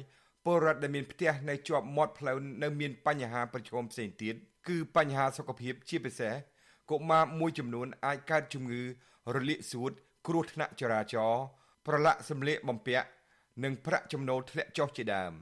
[0.45, 4.35] ពលរដ្ឋដែលមានផ្ទះនៅជាប់មាត់ផ្លូវនៅមានបញ្ហាប្រឈមផ្សេងទៀត
[4.69, 6.35] គឺបញ្ហាសុខភាពជាពិសេស
[6.91, 8.83] កុមារមួយចំនួនអាចកើតជំងឺ
[9.35, 9.93] រលាកសួត
[10.27, 11.43] គ្រោះថ្នាក់ចរាចរណ៍
[11.87, 13.09] ប្រឡាក់សម្លៀកបំពាក់
[13.65, 15.33] និងប្រាក់ចំណូលធ្លាក់ចុះជាដើម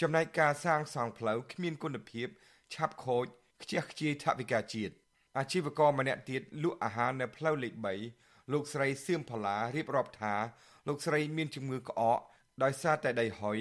[0.00, 2.28] ចំណែកការសាងសង់ផ្លូវគ្មានគុណភាព
[2.74, 3.26] ឆាប់ខូច
[3.62, 4.94] ខ្ជះខ្ជាយថវិកាជាតិ
[5.38, 7.74] អាជីវករម្នាក់ទៀតលក់អាហារនៅផ្លូវលេខ
[8.12, 10.34] 3លោកស្រីសឿមផល្លារៀបរាប់ថា
[10.88, 12.20] លោកស្រីមានជំងឺក្អក
[12.62, 13.58] ដោយសារតែដីហុយ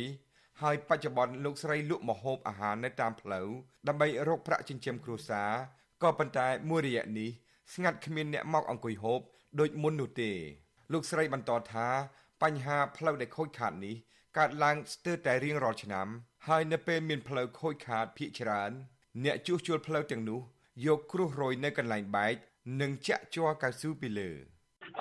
[0.61, 3.47] ហើយបច្ចុប្បន្នលោកស្រីលក់ម្ហូបអាហារនៅតាមផ្លូវ
[3.87, 5.51] ដើម្បីរកប្រាក់ចិញ្ចឹមគ្រួសារ
[6.03, 7.29] ក៏ប៉ុន្តែមួយរយៈនេះ
[7.73, 9.21] ស្ងាត់គ្មានអ្នកមកអង្គុយហូប
[9.59, 10.31] ដូចមុននោះទេ
[10.91, 11.87] លោកស្រីបន្តថា
[12.41, 13.95] បញ្ហាផ្លូវដែលខូចខាតនេះ
[14.37, 16.07] កើតឡើងស្ទើរតែរៀងរាល់ឆ្នាំ
[16.47, 18.71] ហើយនៅពេលមានផ្លូវខូចខាតភាគច្រើន
[19.23, 20.41] អ្នកជួសជុលផ្លូវទាំងនោះ
[20.85, 22.35] យកគ្រោះរយនៅកន្លែងបែក
[22.81, 24.31] និងចាក់ជ័រកៅស៊ូពីលើ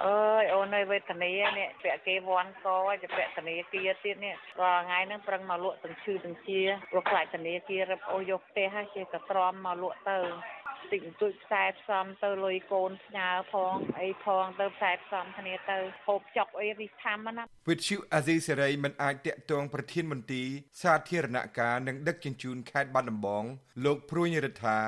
[0.06, 2.68] អើយអូននៅវេទនានេះពាក់គេវ័នក
[3.02, 10.18] ទៅពាក់ធនាគារទៀតនេះរាល់ថ្ងៃហ្នឹងប្រឹងមកលក់ទាំងឈឺទាំងជាព្រោះខ្លាចធនាគាររឹបអូសយកផ្ទះហើយជាកត្រមមកលក់ទៅ
[10.92, 20.48] តិចបន្តួចខ្សែផ្សំទៅលុយកូនផ្ញើផងអីផងទៅខ្សែផ្សំគ្នាទៅហូបចុកអីរីថាមណាវិទ្យុអាស៊ីសេរីមិនអាចតាក់ទងប្រធានមន្ទីរ
[20.82, 23.44] សាធារណការនិងដឹកជញ្ជូនខេត្តបាត់ដំបង
[23.84, 24.78] លោកព្រួញរដ្ឋា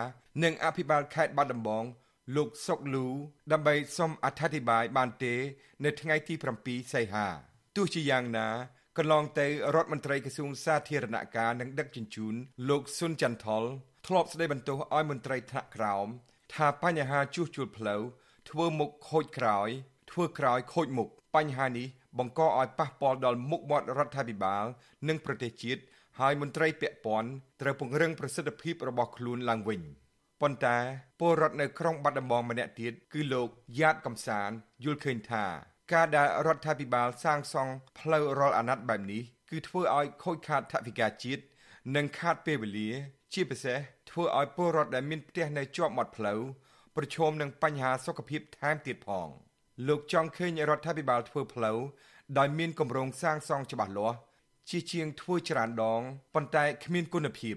[0.45, 1.85] និងអភិបាលខេត្តបាត់ដំបង
[2.37, 3.07] លោកសុកលូ
[3.53, 5.35] ដើម្បីសុំអធិប្បាយបានទេ
[5.85, 7.27] នៅថ្ងៃទី7សីហា
[7.77, 8.49] ទោះជាយ៉ាងណា
[8.99, 12.35] កន្លងទៅរដ្ឋមន្ត្រីក្រសួងសាធារណការនិងដឹកជញ្ជូន
[12.69, 13.65] លោកស៊ុនចន្ទថល
[14.07, 16.07] ធ្លាប់ស្ដីបន្ទោសឲ្យមន្ត្រីថ្នាក់ក្រោម
[16.55, 18.03] ថាបញ្ហាជួសជុលផ្លូវ
[18.51, 19.69] ធ្វើមុខខូចក្រោយ
[20.11, 24.65] ធ្វើក្រោយខូចមុខបញ្ហានេះបង្កឲ្យប៉ះពាល់ដល់មុខមាត់រដ្ឋាភិបាល
[25.09, 25.83] និងប្រទេសជាតិ
[26.21, 29.81] ហើយមន្ត្រីពាក់ព័ន្ធត្រូវពង្រឹងប្រសិទ្ធភាពរបស់ខ្លួនឡើងវិញ
[30.41, 30.77] ប៉ុន្តែ
[31.21, 34.51] ពលរដ្ឋនៅក្រុងបាត់ដំបងម្នាក់ទៀតគឺលោកយ៉ាតកំសាន
[34.85, 35.45] យល់ឃើញថា
[35.93, 41.43] ការដែលរដ្ឋាភិបាលសាងសង់ផ្លូវរាល់អាណត្តិបែបនេះគឺធ្វើឲ្យខូចខាតថវិកាជាតិ
[41.97, 42.91] និងខាតពេលវេលា
[43.33, 43.79] ជាពិសេស
[44.11, 46.41] ធ្វើឲ្យពលរដ្ឋដែលមានផ្ទះនៅជាប់មាត់ផ្លូវ
[46.97, 49.29] ប្រឈមនឹងបញ្ហាសុខភាពថែមទៀតផង
[49.89, 51.79] លោកចង់ឃើញរដ្ឋាភិបាលធ្វើផ្លូវ
[52.39, 54.17] ដោយមានគម្រោងសាងសង់ច្បាស់លាស់
[54.71, 56.01] ជាជាងធ្វើច្រើនដង
[56.35, 57.57] ប៉ុន្តែគ្មានគុណភាព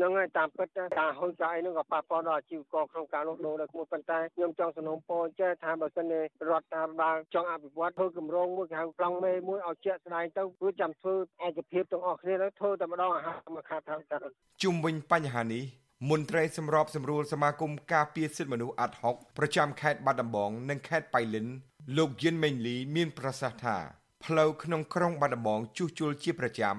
[0.00, 6.20] ហ្នឹងហើយតាមពិតការហុយចាយហ្នឹងក៏ប៉ះពាល់ដល់អាជីវករក្នុងការលក់ដូរដែរមួយប៉ុន្តែខ្ញុំចង់សំណូមពរចេះថាបើសិនជា
[6.50, 11.14] រដ្ឋាភិបាលចង់អភិវឌ្ឍធ្វើគម្រោងមួយគេហៅប្លង់មេមួយឲ្យជាក់ស្ដែងទៅព្រោះចាំធ្វើ
[11.46, 14.16] ឯកភាពទាំងអស់គ្នាទៅធ្វើតែម្ដងអាហារមួយខាត់ថាទៅ
[14.62, 15.64] ជុំវិញបញ្ហានេះ
[16.10, 21.46] មន្ត្រីសម្របសម្រួលសមាគមការពារសិទ្ធិមនុស្សអាត់ហុកប្រចាំខេត្តបាត់ដំបងនិងខេត្តបៃលិន
[21.96, 23.76] លោកយិនមេងលីមានប្រសាសន៍ថា
[24.24, 26.76] ផ្លូវក្នុងក្រុងបាត់ដំបងជួសជុលជាប្រចាំ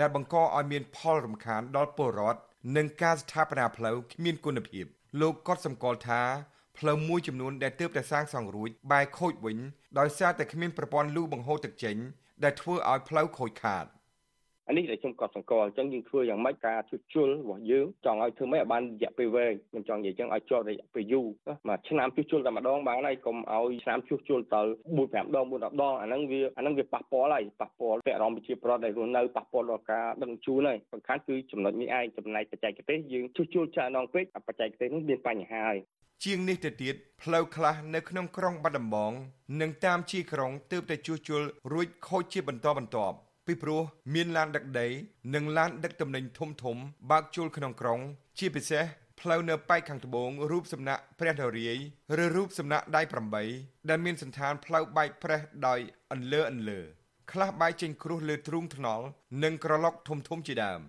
[0.00, 2.40] ដែលបង្កឲ្យមានផលរំខានដល់ពលរដ្ឋ
[2.76, 4.84] និងការស្ថាបនាផ្លូវគ្មានគុណភាព
[5.20, 6.22] លោកក៏សម្គាល់ថា
[6.78, 9.58] ផ្លូវមួយចំនួនដែលទើបតែសាងសង់រួចបែរខូចវិញ
[9.98, 11.96] ដោយសារតែគ្មានប្រព័ន្ធលូបង្ហូរទឹកចេញ
[12.44, 13.84] ដែលធ្វើឲ្យផ្លូវខូចខាត
[14.68, 21.26] អានេះដែលខ្ញុំក៏សង្កល់អញ្ចឹងយើងធ្វើយ៉ាងម៉េចការជួសជុលរបស់យើងចង់ឲ្យធ្វើម៉េចឲ្យបានរយៈពេលវែងខ្ញុំចង់និយាយអញ្ចឹងឲ្យជាប់រយៈពេលយូរ
[21.68, 24.60] មួយឆ្នាំជួសជុលតែម្ដងបានហើយកុំឲ្យឆ្នាំជួសជុលទៅ
[24.94, 35.80] 4 5ដង4 10ដងអាហ្នឹងវាអាហ្នឹងវាប៉ះពាល់ហើយប៉ះពាល់ពាក់អារម្មណ៍ប្រជាប្រដ្ឋដែលរស់នៅប៉ះពាល់ដល់ការដឹងជូនហើយសំខាន់គឺចំណុចនេះឯងចំណែកបច្ចេកទេសយើងជួសជុលច្រើនដងពេកបច្ចេកទេសនេះមានបញ្ហាហើយ
[36.24, 39.12] ជាងនេះទៅទៀតផ្លូវខ្លះនៅក្នុងក្រុងបាត់ដំបង
[39.60, 41.42] និងតាមជាក្រុងទើបតែជួសជុល
[41.72, 43.16] រួចខូចជាបន្តបន្ទាប់
[43.46, 43.82] ពីព្រោះ
[44.14, 44.88] មានឡានដឹកដី
[45.34, 46.76] និងឡានដឹកទំនិញធំធំ
[47.10, 48.00] បើកចូលក្នុងក្រុង
[48.38, 48.84] ជាពិសេស
[49.20, 51.78] ផ្លូវនៅប៉ែកខាងត្បូងរូបសំណាក់ព្រះនរាយ
[52.22, 53.02] ឬរូបសំណាក់ដៃ
[53.44, 55.80] 8ដែលមានសន្តានផ្លូវបែកប្រេះដោយ
[56.12, 56.80] អន្លើអន្លើ
[57.32, 59.04] ខ្លះបែកចេញគ្រោះលើទ្រូងថ្នល់
[59.42, 60.80] និងក្រឡុកធំធំជាដើម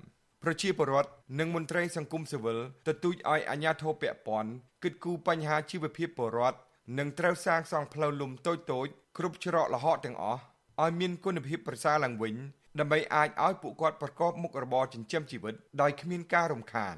[0.44, 4.52] ប្រជាពលរដ្ឋនិងមន្ត្រីសង្គមស៊ីវិលទទូចឲ្យអាជ្ញាធរពាក់ព័ន្ធ
[4.84, 6.58] គិតគូរបញ្ហាជីវភាពពលរដ្ឋ
[6.98, 10.42] និងត្រូវសាងសង់ផ្លូវលំតូចៗគ្រប់ច្រកល្ហកទាំងអស់
[10.84, 12.36] ឲ្យមានគុណភាពប្រសើរឡើងវិញ
[12.80, 16.96] ដើម្បីអាចឲ្យពួកគាត់ប្រកបមុខរបរចិញ្ចឹមជីវិតដោយគ្មានការរំខាន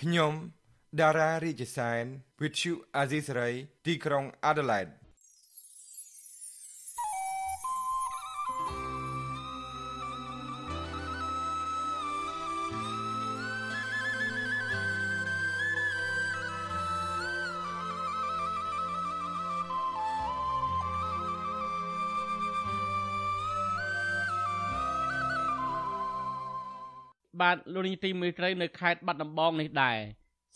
[0.00, 0.32] ខ្ញុំ
[1.00, 2.04] ដារ៉ារាជសែន
[2.40, 3.54] With you Azisari
[3.86, 4.92] ទីក្រុង Adelaide
[27.40, 29.98] បាទលោកនាយទីមេត្រីនៅខេត្តបាត់ដំបងនេះដែរ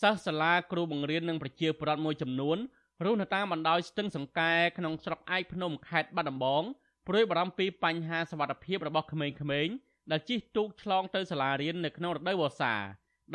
[0.01, 2.57] សិស្សសាលាគ្រូបង្រៀននិងប្រជាពលរដ្ឋមួយចំនួន
[3.05, 6.63] រស់នៅតាមបណ្ដោយស្ទឹងសង្កែក្នុងស្រុកឯកភ្នំខេត្តបាត់ដំបង
[7.07, 9.27] ព្រួយបារម្ភពីបញ្ហាសវត្ថិភាពរបស់ក្មេ
[9.65, 9.75] ងៗ
[10.11, 12.73] ដែលជិះទូកឆ្លងទៅសាលារៀននៅក្នុងរដូវវស្សា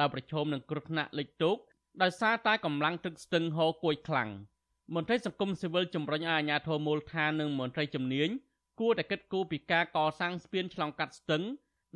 [0.01, 1.57] ដោយប្រឈមនឹងគ្រោះថ្នាក់លិចទូក
[2.03, 4.31] ដោយសារតែកម្លាំងទឹកស្ទឹងហូរគួយខ្លាំង
[4.95, 8.29] មន្ត្រីសង្គមស៊ីវិលជំរុញឲ្យអាជ្ញាធរមូលដ្ឋាននិងមន្ត្រីជំនាញ
[8.81, 11.43] គួរតែគិតគូរពីការកសាងស្ពានឆ្លងកាត់ស្ទឹង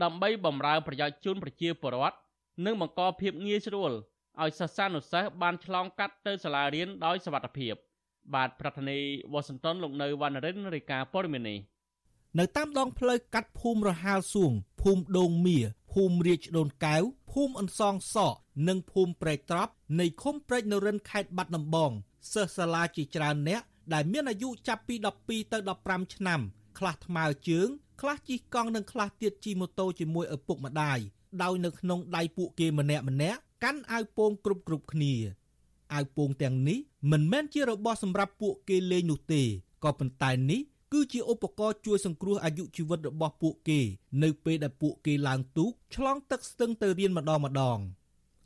[0.02, 2.16] ដើម្បីបម្រើប្រយោជន៍ជូនប្រជាពលរដ្ឋ
[2.64, 3.92] និងបង្កភាពងាយស្រួល
[4.42, 7.74] ឲ្យសិស្សានុសិស្សបានឆ្លងកាត់ទៅសាលារៀនដោយសុវត្ថិភាព
[8.34, 11.58] បាទប្រធានាធិបតីវ៉ាស៊ីនតោនលោកនៅវណ្ណរិនរាយការណ៍ព័ត៌មាននេះ
[12.38, 15.58] នៅតាមដងផ្លូវកាត់ភូមិរហាលសួងភូមិដូងមៀ
[15.92, 18.38] ភូមិរាជដូនកែវភូមិអន្សងសក់
[18.68, 21.90] និងភូមិព្រែកត្រប់នៃឃុំព្រែកនរិនខេត្តបាត់ដំបង
[22.32, 23.62] សិស្សសាលាជាច្រើនអ្នក
[23.94, 24.94] ដែលមានអាយុចាប់ពី
[25.24, 26.40] 12ទៅ15ឆ្នាំ
[26.78, 27.68] ខ្លះថ្មើរជើង
[28.00, 30.98] ខ្លះជិះកង់និងខ្លះទៀតជិះម៉ូតូជាមួយឪពុកម្ដាយ
[31.42, 35.14] ដោយនៅក្នុងដៃពួកគេម្នាក់ម្នាក់កាន់អាវពោងគ្រប់គ្រប់គ្នា
[35.94, 36.78] អាវពោងទាំងនេះ
[37.12, 39.42] មិនមែនជារបស់សម្រាប់ពួកគេលេងនោះទេ
[39.84, 40.60] ក៏ប៉ុន្តែនេះ
[40.92, 43.80] គឺជាឧបករណ៍ជួយសង្គ្រោះអាយុជីវិតរបស់ពួកគេ
[44.22, 47.78] នៅពេលដែលពួកគេឡើងទូកឆ្លងទឹកស្ទឹងទៅរៀនម្ដងម្ដង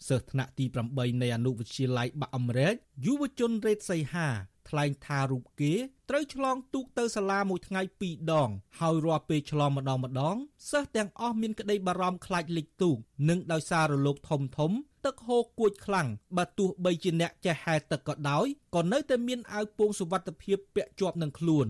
[0.09, 2.75] សិស្សថ្នាក់ទី8នៃអនុវិទ្យាល័យបាក់អមរែក
[3.07, 4.29] យុវជនរ៉េតសីហា
[4.73, 5.73] ថ្លែងថារូបគេ
[6.11, 8.49] ត្រូវឆ្លងទូកទៅសាលាមួយថ្ងៃ2ដង
[8.81, 10.37] ហើយរាល់ពេលឆ្លងម្ដងម្ដង
[10.71, 12.97] សិស្សទាំងអស់មានក្តីបារម្ភខ្លាចលិចទូក
[13.29, 14.73] និងដោយសាររលកធំធំ
[15.05, 21.69] ទឹកហូរគួចខ្លាំងបើទោះបីជាអ្នកចេះហែលទឹកក៏ដោយក៏នៅតែមានអាវពោងសុវត្ថិភាពពាក់ជាប់នឹងខ្លួន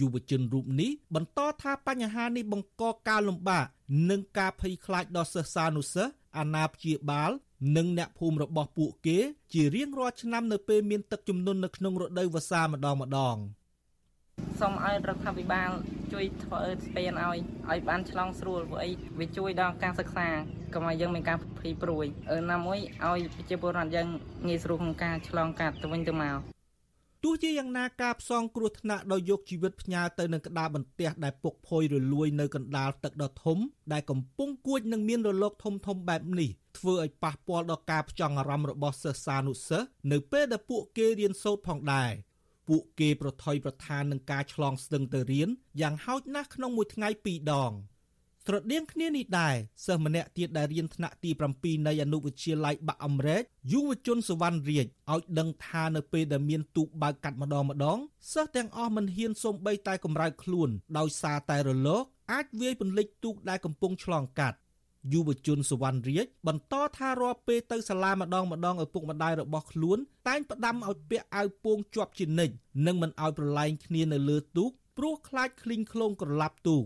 [0.00, 3.66] យុវជនរូបនេះបន្តថាបញ្ហានេះបង្កការលំបាក
[4.10, 7.30] និងការភ័យខ្លាចដល់សិស្សានុសិស្សអាណាព្យាបាល
[7.76, 9.18] និងអ្នកភូមិរបស់ពួកគេ
[9.52, 13.36] ជារៀងរាល់ឆ្នាំនៅពេលមានទឹកជំនន់នៅក្នុងរដូវវស្សាម្ដងម្ដង
[14.60, 15.70] សូមឲ្យរដ្ឋាភិបាល
[16.12, 17.38] ជួយធ្វើស្ពានឲ្យ
[17.70, 20.28] ឲ្យបានឆ្លងស្រួលព្រោះអីវាជួយដល់ការសិក្សា
[20.74, 22.04] កុំឲ្យយើងមានការភ័យព្រួយ
[22.52, 24.08] ណាមួយឲ្យប្រជាពលរដ្ឋយើង
[24.48, 26.38] ងាយស្រួលក្នុងការឆ្លងកាត់ទៅវិញទៅមក
[27.24, 33.58] ទោះជាយ៉ាងណាការផ្សងគ្រោះថ្នាក់ដោយយកជីវិតផ្ញើទៅនឹងក្តារបន្ទះដែលពុកផុយរលួយនៅកណ្ដាលទឹកដ៏ធំ
[33.92, 42.12] ដែលកំពុងគួចនឹងមានរលកធំធំបែបនេះ ធ្វើឲ្យប៉ះពាល់ដល់ការផ្ចង់អារម្មណ៍របស់សិស្សានុសិស្សនៅពេលដែលពួកគេរៀនសូត្រផងដែរ
[42.68, 45.48] ពួកគេប្រថុយប្រឋាននឹងការឆ្លងស្ទឹងទៅរៀន
[45.80, 47.72] យ៉ាងហោចណាស់ក្នុងមួយថ្ងៃពីរដង
[48.46, 49.54] ស្រដៀងគ្នានេះដែរ
[49.86, 57.98] សិស្សម្នាក់ទៀតដែលរៀនថ្នាក់ទី7នៃអនុវិទ្យាល័យបាក់អមរែកយុវជនសវណ្ណរាជឲ្យដឹងថានៅពេលដែលមានទូកបើកកាត់ម្ដងម្ដង
[58.32, 60.68] សិស្សទាំងអស់មិនហ៊ានសូម្បីតែកម្រើកខ្លួន
[60.98, 64.58] ដោយសារតែរលកអាចវាយពន្លិចទូកដែលកំពុងឆ្លងកាត់
[65.12, 69.98] យុវជនសវណ្ណរាជបន្តថារាល់ពេលទៅសាលាម្ដងម្ដងឪពុកម្ដាយរបស់ខ្លួន
[70.28, 72.54] តែងផ្ដាំឲ្យពាក់អាវពោងជាប់ជានិច្ច
[72.86, 76.84] និងមិនឲ្យប្រឡែងគ្នានៅលើទូកព្រោះខ្លាចឃ្លីងឃ្លោងក្រឡាប់ទូក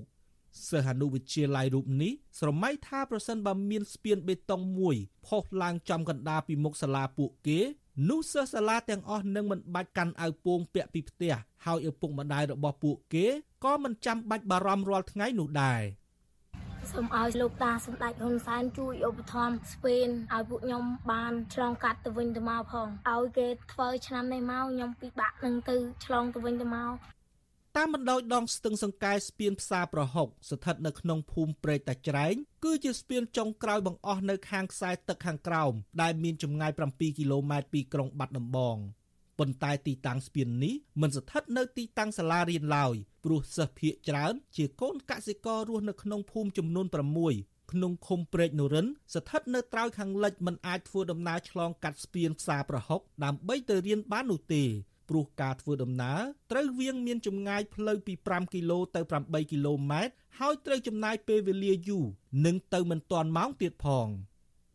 [0.69, 4.97] សិស្សអនុវិទ្យាល័យរូបនេះស្រមៃថាប្រសិនបើមានស្ពានបេតុងមួយ
[5.27, 7.59] ផុសឡើងចំកណ្ដាលពីមុខសាលាពួកគេ
[8.09, 13.27] នោះសិស្សសាលាទាំងអស់នឹងមិនបាច់កាន់អាវពោងពាក់ពីផ្ទះហើយឪពុកម្ដាយរបស់ពួកគេ
[13.65, 15.83] ក៏មិនចាំបាច់បារម្ភរាល់ថ្ងៃនោះដែរ
[16.97, 26.93] សូមឲ្យលោកតាសម្ដេចហ៊ុនសែនជួយឧបត្ថម្ភស្ពេនឲ្យពួកខ្ញុំបានឆ្លងកាត់ទៅវិញទៅមកផងឲ្យគេធ្វើឆ្នាំនេះមកខ្ញុំពិបាកនឹងទៅឆ្លងទៅវិញទៅមក
[27.77, 32.35] តាមបណ្ដោយដងស្ទឹងសង្កែស្ពានផ្សារប្រហុកស្ថិតនៅក្នុងភូមិព្រែកតាច្រែង
[32.65, 35.73] គឺជាស្ពានចុងក្រោយបង្អស់នៅខាងខ្សែទឹកខាងក្រោម
[36.03, 38.77] ដែលមានចម្ងាយ7គីឡូម៉ែត្រពីក្រុងបាត់ដំបង
[39.43, 46.87] ប៉ុន្តែទីតាំងស្ពាននេះមិនស្ថិតនៅទីតាំងសាលារៀនឡើយព្រោះសិស្សភាគច្រើនជាកូនកសិកររស់នៅក្នុងភូមិចំនួន
[47.29, 54.65] 6ក្នុងឃុំព្រែកនរិន ស្ថិតនៅត្រើយខាងលិចមិនអាចធ្វើដំណើរឆ្លងកាត់ស្ពានផ្សារប្រហុកដើម្បីទៅរៀនបាននោះទេ
[55.09, 56.21] ព្រោះការធ្វើដំណើរ
[56.51, 62.07] ត្រូវវៀងមានចម្ងាយផ្លូវពី5គីឡូទៅ8គីឡូម៉ែត្រហើយត្រូវចំណាយពេលវេលាយូរ
[62.47, 64.09] និងទៅមិនទាន់ម៉ោងទៀតផង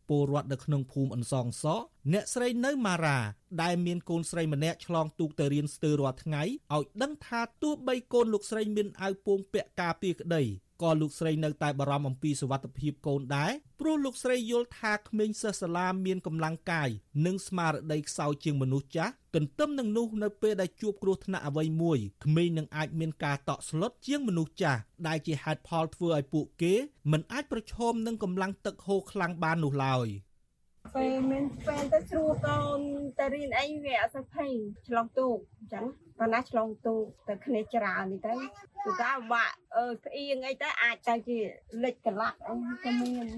[0.08, 3.18] ពលរដ្ឋនៅក្នុងភូមិអន្សងសក់អ្នកស្រីនៅម៉ារ៉ា
[3.62, 6.42] ដែលមានកូនស្រីម្នាក់ឆ្លងទូកទៅរៀនស្ទើររាល់ថ្ងៃ
[6.74, 10.42] ឲ្យដឹងថាទោះបីកូនលោកស្រីមានអាវពោងពាក់ការពារក្តី
[10.82, 16.88] ក៏លោកស្រីនៅតែបារម្ភអំពីសុវត្ថិភាពកូនដែរព្រោះលោកស្រីយល់ថាក្មេងសិស្សសាលាមានកម្លាំងកាយ
[17.26, 26.74] និងស្មារតីខ្សោយជាងមនុស្សចាស់ទន្ទឹមនឹងនោះនៅពេលដែលជួបគ្រោះថ្នាក់អ្វីមួយក្មេងនឹងអាចមានការតក់ស្លុតជាងមនុស្សចាស់ដែលជាហេតុផលធ្វើឲ្យពួកគេ
[27.12, 30.08] មិនអាចប្រឈមនឹងកម្លាំងទឹកហូរខ្លាំងបាននោះឡើយ
[30.94, 32.80] ពេលមានពេលទៅជ្រួកូន
[33.18, 34.52] ទៅរៀនអីវាអត់សូវភ័យ
[34.88, 35.84] ឆ្លងទូកអញ្ចឹង
[36.18, 38.34] ប៉ុន្តែឆ្លងទូកទៅគ្នាច្រើននេះទៅ
[38.84, 41.38] គឺថាបាក់អឺស្អៀងអីទៅអាចទៅជា
[41.84, 43.28] លិចកលាក់អីក៏មាន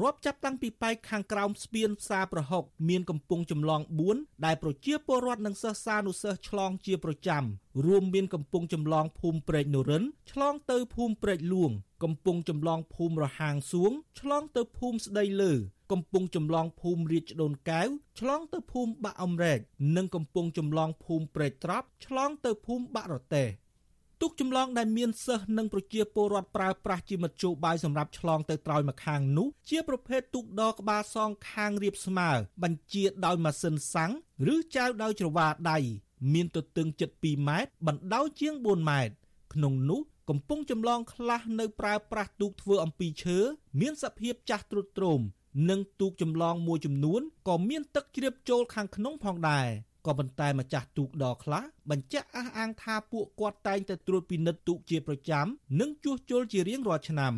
[0.00, 3.80] រាប់ចាប់តាំងពីប៉ែកខាងក្រោមស្ពានផ្សារប្រហុកមានកំពង់ចម្លង
[4.12, 7.44] 4ដែលប្រជាពលរដ្ឋនិងសិស្សានុសិស្សឆ្លងជាប្រចាំ
[7.86, 11.72] រួមមានកំពង់ចម្លងភូមិព្រែកនរិនឆ្លងទៅភូមិព្រែកលួង
[12.02, 15.52] កំពង់ចម្លងភូមិរហាងសួងឆ្លងទៅភូមិស្ដីលើ
[15.92, 17.88] កំពង់ចម្លងភូមិរាជដូនកែវ
[18.20, 19.58] ឆ្លងទៅភូមិបាក់អំរែក
[19.96, 23.48] និងកំពង់ចម្លងភូមិព្រែកត្រប់ឆ្លងទៅភូមិបាក់រតេះ
[24.22, 32.30] ទុកចម្លងដែលមានសិស្សនិងប្រជាពលរដ្ឋប្រើប្រាស់ជាមធ្យោបាយសម្រាប់ឆ្លងទៅត្រើយម្ខាងនោះជាប្រភេទទូកដក្បាលសងខាងរៀបស្មើ
[32.62, 34.12] បញ្ជាដោយម៉ាស៊ីនសាំង
[34.54, 35.78] ឬចែវដោយច្រវាដៃ
[36.32, 36.86] មានទទឹង
[37.18, 39.14] 7.2ម៉ែត្របណ្ដោយជាង4ម៉ែត្រ
[39.54, 43.38] ក្នុងនោះ កំពុងចម្លងខ្លះនៅប្រើប្រាស់ទូកធ្វើអំពីឈើ
[43.80, 45.20] មានសភាពចាស់ទ្រុឌទ្រោម
[45.70, 49.66] និងទូកចម្លងមួយចំនួនក៏មានទឹកជ្រាបចូលខាងក្នុងផងដែរ
[50.06, 55.46] ក៏ប៉ុន្តែម្ចាស់ទូកដខ្លះបញ្ជាក់អះអាងថាពួកគាត់តែងតែត្រួតពិនិត្យទូកជាប្រចាំ
[55.80, 57.34] និងជួសជុលជារៀងរាល់ឆ្នាំ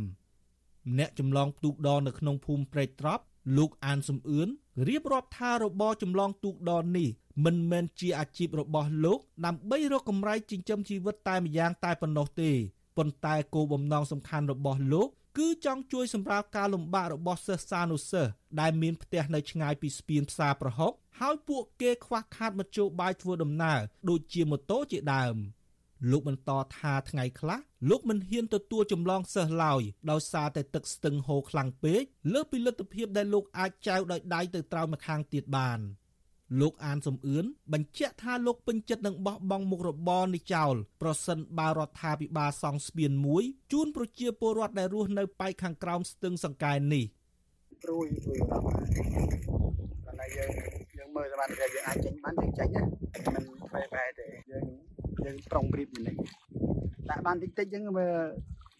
[0.98, 3.24] អ្នកចម្លងទូកដនៅក្នុងភូមិព្រែកត្រប់
[3.56, 4.48] លោកអានសំអឿន
[4.88, 7.08] រៀបរាប់ថារបរចម្លងទូកដនេះ
[7.44, 12.50] មិនមែនជាអាជីពរបស់លោកដើម្បីរកកម្រៃចិញ្ចឹមជីវិតតែម្យ៉ាងតែប៉ុណ្ណោះទេ
[13.00, 25.36] ប៉ុន្តែគោលបំណងសំខាន់របស់លោកគឺចង់ជួយសម្រាលការលំបាករបស់សិស្សានុសិស្សដែលមានផ្ទះនៅឆ្ងាយពីស្ពានផ្សារប្រហុកហើយពួកគេខ្វះខាតមធ្យោបាយធ្វើដំណើរដូចជាម៉ូតូជាដើម
[26.10, 35.80] លោកបន្តថាថ្ងៃខ្លះលោកមិនហ៊ានទទួលចម្លងសិស្សឡើយដោយសារតែទឹកស្ទឹងហូរខ្លាំងពេកលើសពីលទ្ធភាពដែលលោកអាចចែវដោយដៃទៅត្រើយម្ខាងទៀតបាន។
[36.60, 43.42] លោកអានសំអឿនបញ្ជាក់ថាលោកពេញចិត្តនឹងបោះបង់មុខរបរនេះចោលប្រសិនបើរដ្ឋាភិបាលសង់ស្ពានមួយ
[43.72, 47.04] ជូនប្រជាពលរដ្ឋដែលរស់នៅប៉ែកខាងក្រោមស្ទឹងសង្កែនេះ
[47.82, 50.50] ព្រួយព្រួយដល់គាត់តែយើង
[50.98, 52.82] យើងមើលសមត្ថភាពយើងអាចចេញបានយើងចេញណា
[53.34, 53.44] មិន
[53.74, 54.64] បែបែទេយើង
[55.24, 56.16] យើងប្រុងប្រៀបនេះ
[57.10, 58.14] ដាក់បានតិចតិចយើងមើល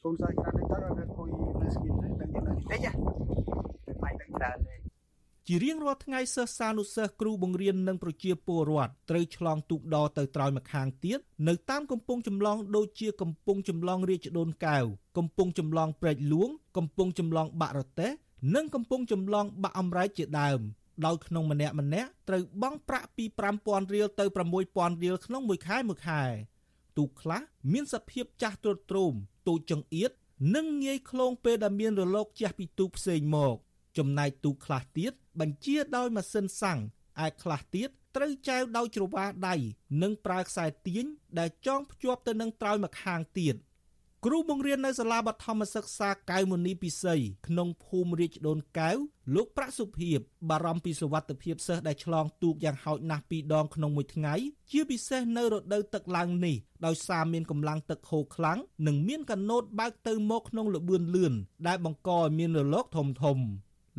[0.05, 1.29] កូនសិស្សច្រើនទៅដល់គួយ
[1.62, 2.93] នៅស្គីនទៅយើងនៅតិចណា
[3.87, 4.89] មិនបាយទឹកច្រើនទេ
[5.53, 14.84] ជារៀងរាល់ថ្ងៃសិស្សានុសិស្សគ្រូបង្រៀននិងប្រជាពលរដ្ឋត្រូវឆ្លងទូកដទៅត្រើយម្ខាងទៀតនៅតាមកំពង់ចម្លងដូចជាកំពង់ចម្លងរាជដូនកែវ
[15.18, 18.11] កំពង់ចម្លងព្រែកលួងកំពង់ចម្លងបាក់រតេះ
[18.55, 20.61] និងកំពង់ចម្លងបាក់អំរែកជាដើម
[21.07, 23.24] ដោយក្នុងម្នាក់ម្នាក់ត្រូវបង់ប្រាក់ពី
[23.59, 24.24] 5000រៀលទៅ
[24.68, 26.22] 6000រៀលក្នុងមួយខែមួយខែ
[26.96, 27.42] ទូកខ្លះ
[27.72, 29.12] មានសភាពចាស់ទ្រុឌទ្រោម
[29.48, 30.11] ទូចចង្អៀត
[30.55, 33.57] និងងាយឃ្លោងពេលដែលមានរលកជះពីទូកផ្សេងមក
[33.98, 36.81] ចំណែកទូកខ្លះទៀត បញ្ជាដោយម៉ាស៊ីនសាំង
[37.24, 39.55] ឯខ្លះទៀតត្រូវចែវដោយច្រវាដៃ
[40.03, 41.05] និងប្រើខ្សែទាញ
[41.39, 43.57] ដែលចងភ្ជាប់ទៅនឹងត្រើយម្ខាងទៀត
[44.26, 47.14] គ្រូបង្រៀននៅសាលាបឋមសិក្សាកៅមុនីពិសី
[47.47, 48.91] ក្នុងភូមិរាជដូនកៅ
[49.35, 50.18] លោកប្រាក់សុភាព
[50.51, 54.35] បារម្ភពីសុវត្ថិភាពសិស្សដែលឆ្លងទូកយ៉ាងហោចណាស់2ដងក្នុងមួយថ្ងៃ
[54.70, 56.57] ជាពិសេសនៅរដូវទឹកឡើងនេះ
[56.87, 61.35] ដោយសារមានកម្លាំងទឹកហូរខ្លាំងនិងមានកណូតបើកទៅមកក្នុងល្បឿនលឿន
[61.66, 63.39] ដែលបង្កឲ្យមានរលកធំធំ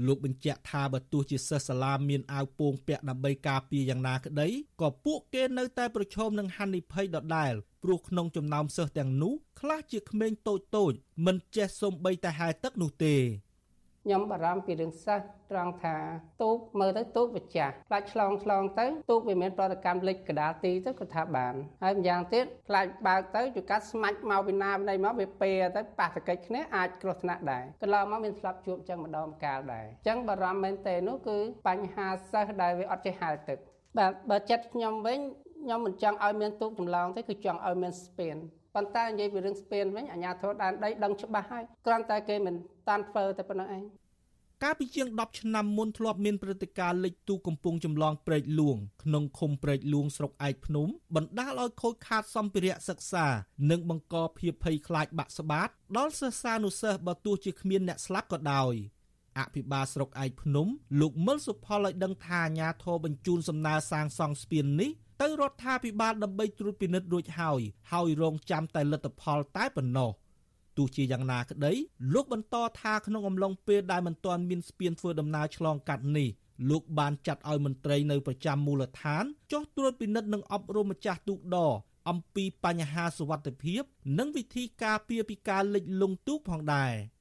[0.06, 4.48] លោកបញ្ជាក់ថាបើទោះជាសិស្សសាលាមានអាវពោងពាក់ដើម្បីការពារយ៉ាងណាក្តី
[4.82, 10.94] ក៏ពួកគេនៅតែប្រឈមនឹងហានិភ័យដដែលព្រោះក្នុងចំណោមសិស្សទាំងនោះខ្លះជាក្មេងតូចតូច
[11.26, 13.16] មិនចេះសូម្បីតែហែលទឹកនោះទេ
[14.06, 15.96] ខ្ញុំបារម្ភពីរឿងសិស្សត្រង់ថា
[16.44, 31.38] ទូកមើលទៅទូកវាចាស់ខ្លាចឆ្លងឆ្លងទៅទូកវាមានប្រតិកម្មលិចកដាលទីទៅគាត់ថាបានហើយម្យ៉ាងទៀតខ្លាចបើកទៅជួកាត់ស្មាច់មកពីណាណីមកវាពេទៅប៉ះតកិច្ចគ្នាអាចគ្រោះថ្នាក់ដែរកន្លងមកមានស្លាប់ជួបចឹងម្ដងម្កាលដែរអញ្ចឹងបារម្ភមែនទេនោះគឺ
[31.68, 33.58] បញ្ហាសិស្សដែលវាអត់ចេះហែលទឹក
[33.98, 35.20] បាទបើចិត្តខ្ញុំវិញ
[35.64, 38.38] ខ្ញុំមិនចង់ឲ្យមានទូកចម្លងទេគឺចង់ឲ្យមានស្ពាន
[38.76, 42.56] ប៉ុន្តែនិយាយពីរឿងស្ពានវិញអាជ្ញាធរដែនដីដឹងច្បាស់ហើយគ្រាន់តែគេមិន
[42.90, 43.84] តាន់ធ្វើតែប៉ុណ្្នឹងឯង
[44.64, 53.26] កាលពីជាង10ឆ្នាំមុនធ្លាប់មានព្រឹត្តិការណ៍លិចទូកំពុងចម្លងព្រែកលួងក្នុងឃុំព្រែកលួងស្រុកឯកភ្នំបណ្ដាលឲ្យខូចខាតសម្ភារៈសិក្សា
[53.72, 58.74] និងបង្កភាពភ័យខ្លាចបាក់ស្បាតដល់សិស្សានុសិស្សបើទោះជាគ្មានអ្នកស្លាប់ក៏ដោយ
[59.40, 60.68] អភិបាលស្រុកឯកភ្នំ
[61.02, 64.92] លោកមឹលសុផលឲ្យដឹងថាអាញាធរបញ្ជូនសំណើសាងសង់ស្ពាននេះ
[65.22, 67.62] ទៅរដ្ឋាភិបាលដើម្បីត្រួតពិនិត្យរួចហើយ
[67.92, 70.10] ហើយរងចាំតែលទ្ធផលតែប៉ុណ្ណោះ
[70.78, 71.74] ទោះជាយ៉ាងណាក្តី
[72.14, 76.30] លោកបន្តថាក្នុងអំឡុងពេលដែលមិនទាន់មានស្ពានធ្វើដំណើរឆ្លងកាត់នេះ
[76.70, 81.74] លោកបានចាត់ឲ្យមន្ត្រីនៅប្រចាំមូលដ្ឋានចុះត្រួតពិនិត្យនិងអប់រំម្ចាស់ទូកដរ
[82.10, 83.82] អំពីបញ្ហាសុវត្ថិភាព
[84.20, 86.94] និងវិធីការពារពីការលិចលង់ទូកផងដែរ។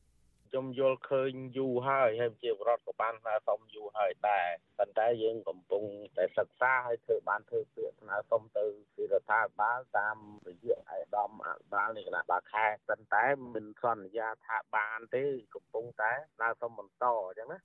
[0.53, 4.49] ខ្ញុំយល់ឃើញយូរហើយហើយជាបរដ្ឋក៏បានស្នើសុំយូរហើយដែរ
[4.79, 5.85] ប៉ុន្តែយើងកំពុង
[6.17, 10.17] តែសិក្សាហើយធ្វើបានធ្វើពាក្យស្នើសុំទៅពីរដ្ឋាភិបាលតាម
[10.49, 13.25] រយៈឯកឧត្តមអភិបាលនៃគណៈបាលខេត្តប៉ុន្តែ
[13.55, 15.25] មិនសន្យាថាបានទេ
[15.55, 17.59] កំពុងតែស្នើសុំបន្តអញ្ចឹងណា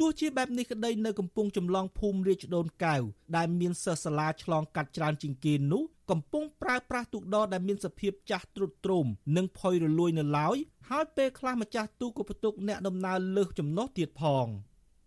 [0.00, 2.96] ទោះជាបែបនេះក្តីនៅកំពង់ចម្លងភូមិរាជដូនកៅ
[3.36, 9.06] ដែលមានសិស្សសាលាឆ្លងកាត់ច្រើនជាងគេនោះ កំពុងប្រើប្រាស់ទូកដរដែលមានសភាពចាស់ទ្រុឌទ្រោម
[9.36, 10.56] និងផុយរលួយនៅឡើយ
[10.88, 14.48] ហើយពេលខ្លះម្ចាស់ទូកក៏ផ្ទុកអ្នកដំណើរលើសចំណុះទៀតផង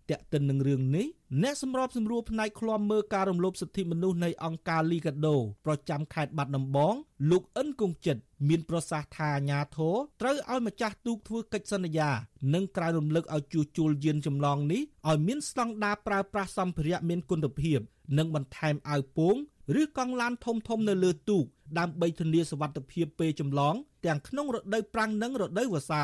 [0.09, 1.07] តែកតិននឹងរឿងនេះ
[1.43, 5.35] អ្នកសម្របសម្រួលផ្នែកឃ្លាំមើលការរំលោភសិទ្ធិមនុស្សនៃអង្គការលីកាដូ
[5.65, 6.93] ប្រចាំខេត្តបាត់ដំបង
[7.31, 8.17] លោកអិនគង្ជិត
[8.49, 12.09] មានប្រសាសន៍ថាអាញាធរត្រូវឲ្យម្ចាស់ទូកធ្វើកិច្ចសន្យា
[12.53, 17.79] និងក្រៅរំលឹកឲ្យជួសជុលយានចម្លងនេះឲ្យមានស្តង់ដារប្រើប្រាស់សម្ភារៈមានគុណភាព
[18.17, 19.35] និងបន្ថែមអាវពោង
[19.79, 21.45] ឬកង់ឡានធំធំនៅលើទូក
[21.79, 26.03] ដើម្បីធានាសុវត្ថិភាពពេលចម្លងទាំងក្នុងរដូវប្រាំងនិងរដូវវស្សា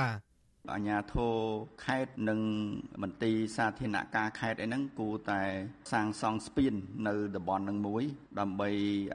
[0.74, 1.36] អាជ្ញាធរ
[1.86, 2.40] ខេត្តនិង
[3.02, 5.42] មន្ទីរសាធារណការខេត្តអីហ្នឹងគួរតែ
[5.92, 6.74] សាងសង់ស្ពាន
[7.08, 8.04] នៅតំបន់ហ្នឹងមួយ
[8.40, 8.70] ដើម្បី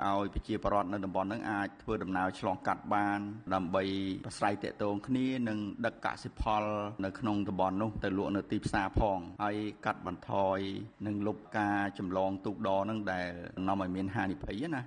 [0.06, 3.18] ឲ្យប្រជាពលរដ្ឋនៅតំបន់ហ្នឹងអាចធ្វើដំណើរឆ្លងកាត់បាន
[3.54, 3.82] ដើម្បី
[4.24, 6.62] ប្រស្រ័យទាក់ទងគ្នានិងដឹកកសិផល
[7.04, 10.58] នៅក្នុងតំបន់នោះទៅលក់នៅទីផ្សារផងហើយកាត់បន្ថយ
[11.06, 13.28] និងលុបការចម្លងទូកដរហ្នឹងដែល
[13.66, 14.82] នាំឲ្យមានហានិភ័យណា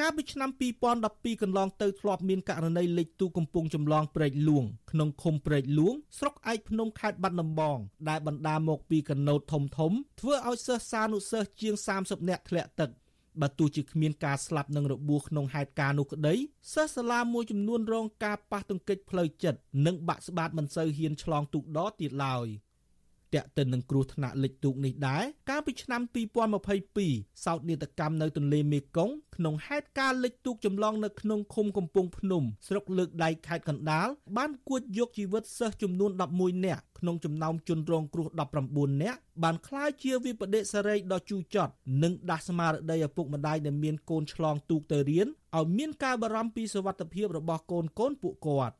[0.00, 0.50] កាលពីឆ្នាំ
[0.96, 7.78] 2012កន្លងទៅធ្លាប់មានករណីលិចទូកំពុងចម្លងព្រែកលួងក្នុងឃុំព្រែកលួងស្រុកឯកភ្នំខេត្តបាត់ដំបង
[8.08, 12.90] ដែលបណ្ដាមកពីកណូតធំធំធ្វើឲ្យសិស្សសានុសិស្សជាង30នាក់ធ្លាក់ទឹក
[13.40, 16.34] បើទោះជាគ្មានការស្លាប់និងរបួសក្នុងហេតុការណ៍នោះក្តី
[16.74, 22.46] សិស្សសាលាមួយចំនួនរងការប៉ះទង្គិចផ្លូវចិត្តនិងបាក់ស្បាតមិនសូវហ៊ានឆ្លងទូកដរទៀតឡើយ។
[23.34, 26.00] ទាក់ទិននឹងគ្រោះថ្នាក់លិចទូកនេះដែរកាលពីឆ្នាំ
[26.72, 38.28] 2022សោកនាដកម្មនៅទន្លេមេគង្គក្នុងហេតុការណ៍លិចទូកចម្លងនៅក្នុងឃុំកំពង់ភ្នំស្រុកលើកដៃខេត្តកណ្ដាលបានគួចយកជីវិតសិស្សចំនួន11នាក់ក្នុងចំណោមជនរងគ្រោះ
[38.66, 41.72] 19នាក់បានក្លាយជាវិបដិសារីដ៏ជូរចត់
[42.02, 48.76] និងដាស់ស្មារតីឪពុកម្ដាយដែលមានកូនឆ្លងទូកទៅរៀនឲ្យមានការបារម្ភពីសុវត្ថិភាពរបស់កូនកូនពួកគាត់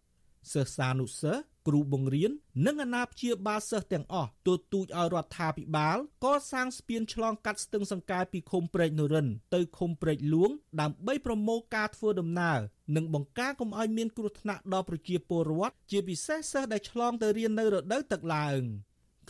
[0.53, 2.31] សិស្សានុសិស្ស គ្រូបង្រៀន
[2.67, 10.51] និងអាណាព្យាបាលសិស្សទាំងអស់ទទូចឲ្យរដ្ឋាភិបាលកសាងស្ពានឆ្លងកាត់ស្ទឹងសង្កែពីឃុំព្រែកនរិន ទៅឃុំព្រែកលួង
[10.81, 12.59] ដើម្បីប្រមូលការធ្វើដំណើរ
[12.97, 18.61] និងបង្ការកុំឲ្យមានគ្រោះថ្នាក់ដល់ប្រជាពលរដ្ឋជាពិសេសសិស្សដែលឆ្លងទៅរៀននៅរដូវទឹកឡើង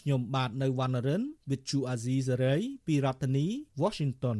[0.00, 3.46] ខ្ញុំបាទនៅវណ្ណរិន with Chu Azizi Saray ពីរដ្ឋធានី
[3.82, 4.38] Washington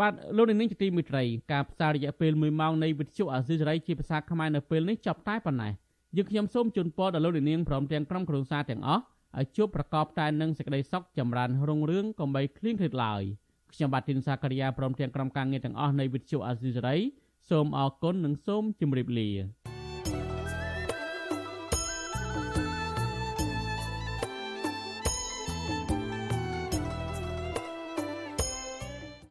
[0.00, 5.72] បាទលោកនាងជាទីមេត្រីការផ្សាយរយៈពេល1ម៉ោងនៃវិទ្យុអាស៊ីសេរីជាភាសាខ្មែរនៅពេលនេះចប់តែប៉ុណ្ណេះ
[6.16, 9.02] យើងខ្ញុំសូមជូនពរដល់លោកនាងព្រមទាំងក្រុមគ្រួសារទាំងអស់
[9.38, 13.22] ឲ្យជួបប្រកបតែនឹងសេចក្តីសុខចម្រើនរុងរឿងកុំបីឃ្លៀងឃ្លាតឡើយ
[13.72, 16.96] ខ្ញុំបាទទីនសាករិយាព្រមទាំងក្រុមការងារទាំងអស់នៃវិទ្យុអាស៊ីសេរី
[17.50, 19.30] សូមអរគុណនិងសូមជម្រាបលា